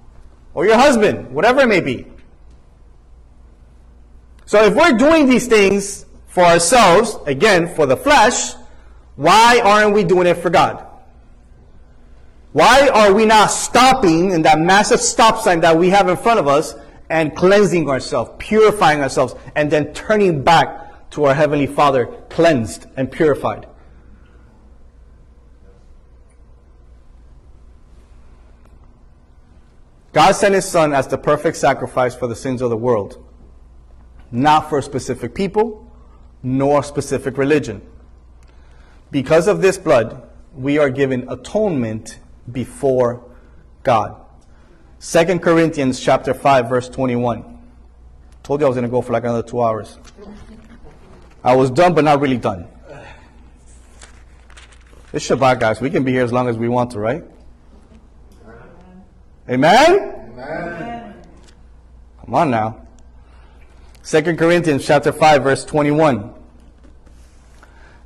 [0.52, 2.06] Or your husband, whatever it may be.
[4.46, 6.06] So if we're doing these things
[6.38, 8.52] for ourselves, again, for the flesh,
[9.16, 10.86] why aren't we doing it for God?
[12.52, 16.38] Why are we not stopping in that massive stop sign that we have in front
[16.38, 16.76] of us
[17.10, 23.10] and cleansing ourselves, purifying ourselves, and then turning back to our Heavenly Father cleansed and
[23.10, 23.66] purified?
[30.12, 33.26] God sent His Son as the perfect sacrifice for the sins of the world,
[34.30, 35.87] not for specific people,
[36.42, 37.82] nor specific religion.
[39.10, 42.18] Because of this blood, we are given atonement
[42.50, 43.24] before
[43.82, 44.16] God.
[45.00, 47.58] 2 Corinthians chapter 5 verse 21.
[48.42, 49.98] Told you I was going to go for like another 2 hours.
[51.44, 52.66] I was done but not really done.
[55.12, 55.80] It's Shabbat guys.
[55.80, 57.24] We can be here as long as we want to, right?
[59.48, 60.30] Amen?
[60.32, 61.14] Amen.
[62.20, 62.87] Come on now.
[64.08, 66.32] 2 Corinthians chapter 5 verse 21.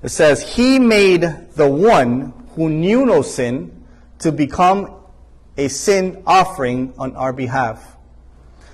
[0.03, 1.23] It says, He made
[1.55, 3.85] the one who knew no sin
[4.19, 4.97] to become
[5.57, 7.97] a sin offering on our behalf,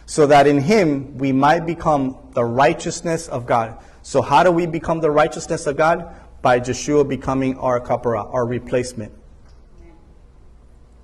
[0.06, 3.76] so that in him we might become the righteousness of God.
[4.00, 6.08] So how do we become the righteousness of God?
[6.40, 9.12] By Joshua becoming our kapara, our replacement.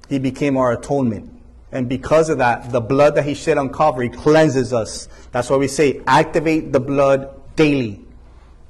[0.09, 1.34] He became our atonement.
[1.75, 5.09] And because of that, the blood that he shed on Calvary cleanses us.
[5.33, 8.05] That's why we say, activate the blood daily.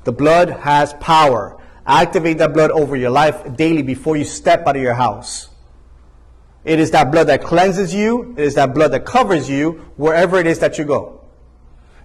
[0.04, 1.60] The blood has power.
[1.86, 5.50] Activate that blood over your life daily before you step out of your house.
[6.64, 8.32] It is that blood that cleanses you.
[8.38, 11.20] It is that blood that covers you wherever it is that you go.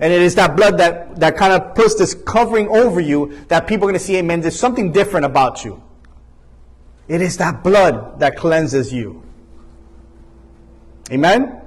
[0.02, 3.68] And it is that blood that, that kind of puts this covering over you that
[3.68, 5.82] people are going to see, amen, there's something different about you.
[7.08, 9.24] It is that blood that cleanses you.
[11.12, 11.62] Amen?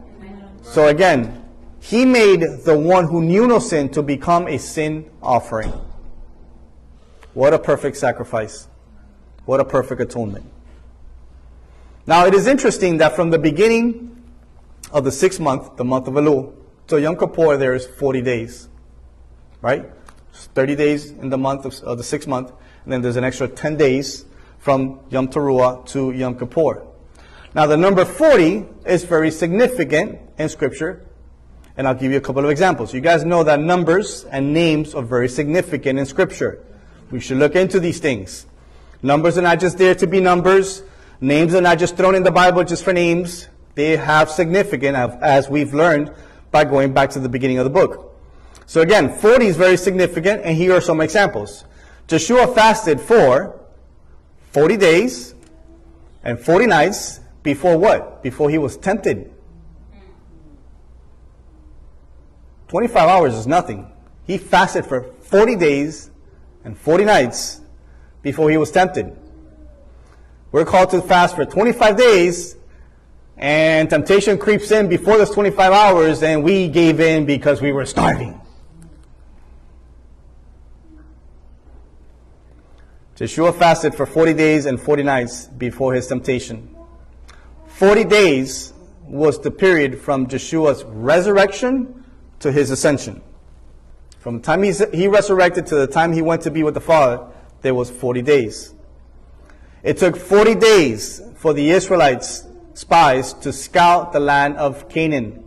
[0.63, 1.43] So again,
[1.81, 5.73] he made the one who knew no sin to become a sin offering.
[7.35, 8.69] What a perfect sacrifice.
[9.45, 10.47] What a perfect atonement.
[12.07, 14.23] Now it is interesting that from the beginning
[14.93, 16.55] of the sixth month, the month of Elul,
[16.89, 18.69] to Yom Kippur there is 40 days.
[19.61, 19.91] Right?
[20.33, 22.53] 30 days in the month of, of the sixth month,
[22.85, 24.25] and then there's an extra 10 days
[24.59, 26.87] from Yom Teruah to Yom Kippur.
[27.55, 31.05] Now the number 40 is very significant in scripture,
[31.77, 32.95] and I'll give you a couple of examples.
[32.95, 36.65] You guys know that numbers and names are very significant in scripture.
[37.11, 38.47] We should look into these things.
[39.03, 40.83] Numbers are not just there to be numbers.
[41.21, 43.49] Names are not just thrown in the Bible just for names.
[43.75, 46.11] They have significance, as we've learned
[46.51, 48.17] by going back to the beginning of the book.
[48.65, 51.65] So again, 40 is very significant, and here are some examples.
[52.07, 53.61] Joshua fasted for
[54.53, 55.35] 40 days
[56.23, 58.23] and 40 nights before what?
[58.23, 59.33] Before he was tempted.
[62.69, 63.91] 25 hours is nothing.
[64.27, 66.11] He fasted for 40 days
[66.65, 67.61] and 40 nights
[68.23, 69.17] before he was tempted.
[70.53, 72.57] We're called to fast for 25 days,
[73.39, 77.87] and temptation creeps in before those 25 hours, and we gave in because we were
[77.87, 78.39] starving.
[83.17, 86.72] Joshua fasted for 40 days and 40 nights before his temptation.
[87.83, 88.73] 40 days
[89.09, 92.05] was the period from Joshua's resurrection
[92.39, 93.21] to his ascension.
[94.21, 97.27] From the time he resurrected to the time he went to be with the Father,
[97.63, 98.73] there was 40 days.
[99.83, 105.43] It took 40 days for the Israelites, spies, to scout the land of Canaan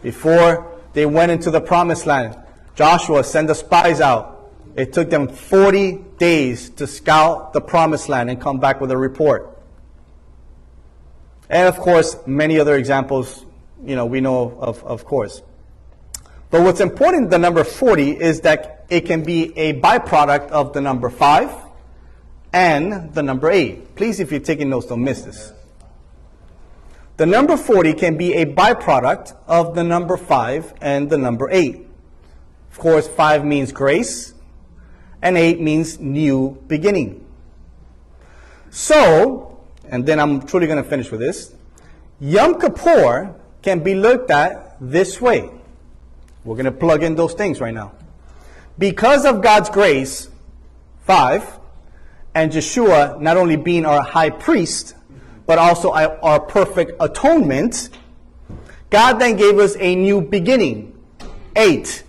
[0.00, 2.38] before they went into the promised land.
[2.76, 4.48] Joshua sent the spies out.
[4.76, 8.96] It took them 40 days to scout the promised land and come back with a
[8.96, 9.50] report.
[11.54, 13.46] And of course, many other examples,
[13.84, 15.40] you know, we know of, of course.
[16.50, 20.80] But what's important, the number 40, is that it can be a byproduct of the
[20.80, 21.54] number 5
[22.52, 23.94] and the number 8.
[23.94, 25.52] Please, if you're taking notes, don't miss this.
[27.18, 31.86] The number 40 can be a byproduct of the number 5 and the number 8.
[32.72, 34.34] Of course, 5 means grace,
[35.22, 37.24] and 8 means new beginning.
[38.70, 39.53] So,
[39.88, 41.54] and then I'm truly going to finish with this
[42.20, 45.50] Yom Kippur can be looked at this way.
[46.44, 47.92] We're going to plug in those things right now.
[48.78, 50.28] Because of God's grace,
[51.06, 51.60] 5,
[52.34, 54.94] and Joshua not only being our high priest,
[55.46, 57.90] but also our perfect atonement,
[58.90, 60.98] God then gave us a new beginning.
[61.56, 62.04] 8.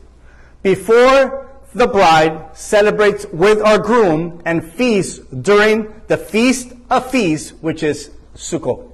[0.64, 7.84] Before the bride celebrates with our groom and feasts during the feast of feasts, which
[7.84, 8.92] is Sukkot.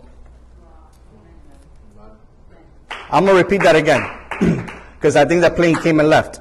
[3.10, 4.08] I'm going to repeat that again
[4.96, 6.40] because I think that plane came and left.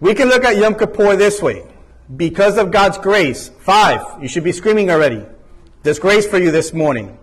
[0.00, 1.66] We can look at Yom Kippur this way.
[2.16, 5.24] Because of God's grace, five, you should be screaming already.
[5.82, 7.18] There's grace for you this morning.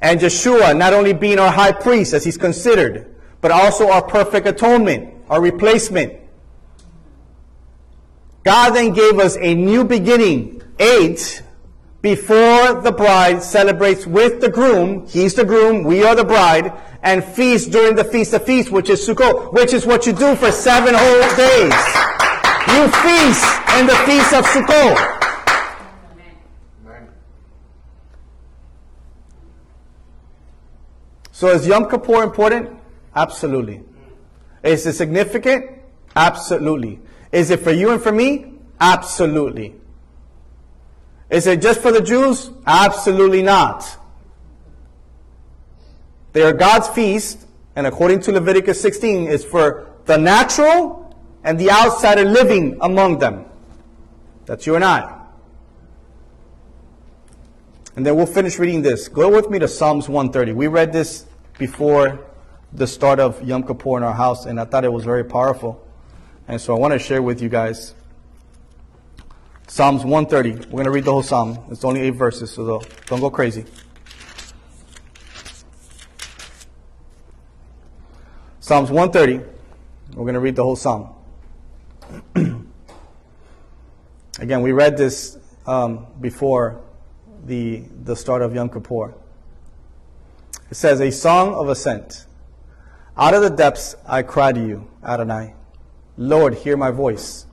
[0.00, 4.46] And Yeshua not only being our high priest as he's considered, but also our perfect
[4.46, 6.14] atonement, our replacement.
[8.44, 11.42] God then gave us a new beginning, eight,
[12.00, 15.06] before the bride celebrates with the groom.
[15.06, 16.72] He's the groom, we are the bride,
[17.02, 20.36] and feast during the Feast of Feasts, which is Sukkot, which is what you do
[20.36, 21.74] for seven whole days.
[22.68, 23.44] You feast
[23.78, 25.16] in the Feast of Sukkot.
[31.32, 32.70] So is Yom Kippur important?
[33.14, 33.82] Absolutely.
[34.64, 35.66] Is it significant?
[36.16, 37.00] Absolutely.
[37.30, 38.54] Is it for you and for me?
[38.80, 39.76] Absolutely.
[41.30, 42.50] Is it just for the Jews?
[42.66, 43.98] Absolutely not.
[46.32, 47.46] They are God's feast,
[47.76, 51.14] and according to Leviticus 16, is for the natural
[51.44, 53.44] and the outsider living among them.
[54.46, 55.14] That's you and I.
[57.96, 59.08] And then we'll finish reading this.
[59.08, 60.52] Go with me to Psalms 130.
[60.52, 61.26] We read this
[61.58, 62.24] before
[62.72, 65.84] the start of Yom Kippur in our house, and I thought it was very powerful.
[66.46, 67.94] And so I want to share with you guys
[69.68, 70.66] Psalms 130.
[70.68, 71.58] We're going to read the whole psalm.
[71.70, 73.66] It's only eight verses, so don't- go crazy.
[78.60, 79.44] Psalms 130.
[80.14, 81.14] We're going to read the whole psalm.
[84.40, 85.36] Again, we read this
[85.66, 86.80] um, before
[87.44, 89.14] the, the start of Yom Kippur.
[90.70, 92.24] It says, A song of ascent.
[93.18, 95.52] Out of the depths I cry to you, Adonai.
[96.16, 97.44] Lord, hear my voice.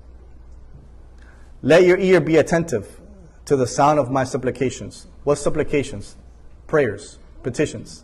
[1.66, 3.02] Let your ear be attentive
[3.46, 5.08] to the sound of my supplications.
[5.24, 6.16] What supplications?
[6.68, 8.04] Prayers, petitions.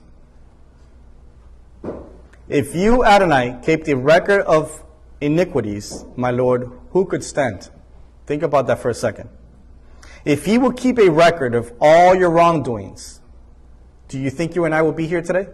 [2.49, 4.83] If you, Adonai, keep the record of
[5.21, 7.69] iniquities, my Lord, who could stand?
[8.25, 9.29] Think about that for a second.
[10.25, 13.21] If you will keep a record of all your wrongdoings,
[14.07, 15.47] do you think you and I will be here today?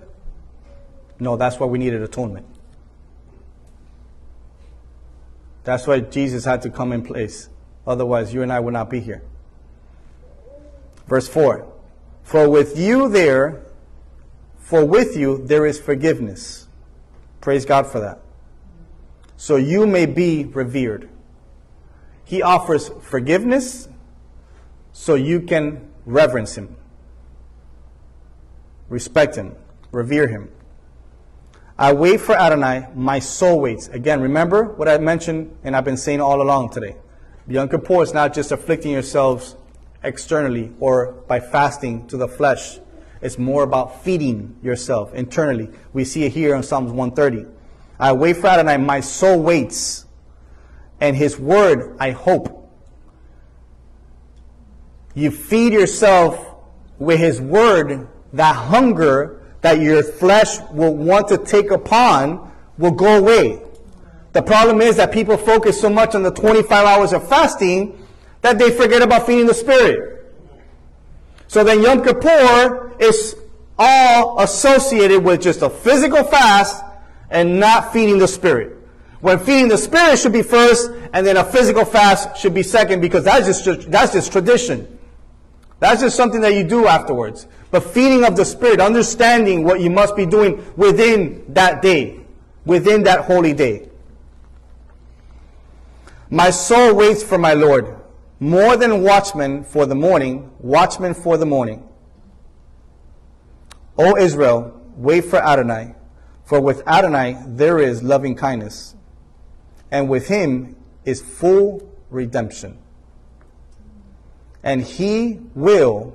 [1.20, 2.48] No, that's why we needed atonement.
[5.66, 7.50] That's why Jesus had to come in place.
[7.88, 9.24] Otherwise, you and I would not be here.
[11.08, 11.66] Verse 4
[12.24, 13.64] For with you there,
[14.60, 16.68] for with you there is forgiveness.
[17.40, 18.20] Praise God for that.
[19.38, 21.10] So you may be revered.
[22.26, 23.88] He offers forgiveness
[24.92, 26.76] so you can reverence Him,
[28.90, 29.56] respect Him,
[29.92, 30.52] revere Him.
[31.78, 33.88] I wait for Adonai, my soul waits.
[33.90, 36.98] Again, remember what I mentioned and I've been saying all along today.
[37.50, 39.56] Yom Kippur is not just afflicting yourselves
[40.04, 42.80] externally or by fasting to the flesh.
[43.22, 45.70] It's more about feeding yourself internally.
[45.94, 47.50] We see it here in Psalms 130.
[48.00, 50.06] I wait for Adonai, my soul waits,
[51.00, 52.70] and his word I hope.
[55.16, 56.56] You feed yourself
[57.00, 63.18] with his word, that hunger that your flesh will want to take upon will go
[63.18, 63.62] away.
[64.38, 68.06] The problem is that people focus so much on the 25 hours of fasting
[68.42, 70.32] that they forget about feeding the spirit.
[71.48, 73.36] So then Yom Kippur is
[73.80, 76.86] all associated with just a physical fast
[77.32, 78.78] and not feeding the spirit.
[79.22, 83.02] When feeding the spirit should be first, and then a physical fast should be second,
[83.02, 85.00] because that's just that's just tradition.
[85.80, 87.48] That's just something that you do afterwards.
[87.72, 92.20] But feeding of the spirit, understanding what you must be doing within that day,
[92.66, 93.90] within that holy day.
[96.30, 97.96] My soul waits for my Lord,
[98.42, 101.88] more than watchmen for the morning, watchmen for the morning.
[103.98, 105.96] O Israel, wait for Adonai,
[106.44, 108.96] for with Adonai there is loving kindness,
[109.90, 110.76] and with him
[111.06, 112.78] is full redemption.
[114.64, 116.14] And he will,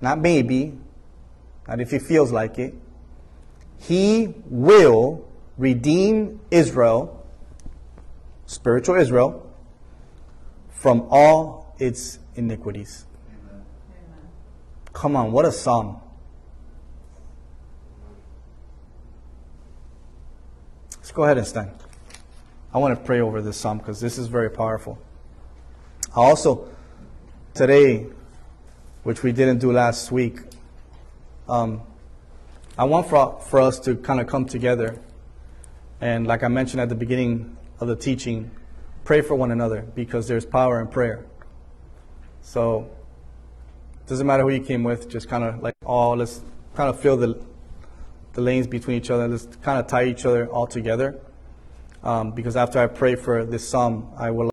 [0.00, 0.78] not maybe,
[1.68, 2.74] not if he feels like it,
[3.78, 5.28] he will
[5.58, 7.26] redeem Israel,
[8.46, 9.46] spiritual Israel,
[10.80, 13.04] from all its iniquities.
[13.28, 13.62] Amen.
[14.94, 16.00] Come on, what a psalm.
[20.96, 21.72] Let's go ahead and stand.
[22.72, 24.98] I want to pray over this psalm because this is very powerful.
[26.16, 26.70] I also,
[27.52, 28.06] today,
[29.02, 30.38] which we didn't do last week,
[31.46, 31.82] um,
[32.78, 34.98] I want for, for us to kind of come together
[36.00, 38.50] and, like I mentioned at the beginning of the teaching,
[39.10, 41.26] pray for one another because there's power in prayer.
[42.42, 42.88] So,
[44.06, 46.42] doesn't matter who you came with, just kind of like, oh, let's
[46.76, 47.36] kind of fill the,
[48.34, 49.26] the lanes between each other.
[49.26, 51.18] Let's kind of tie each other all together.
[52.04, 54.46] um, because after I pray for this psalm, I will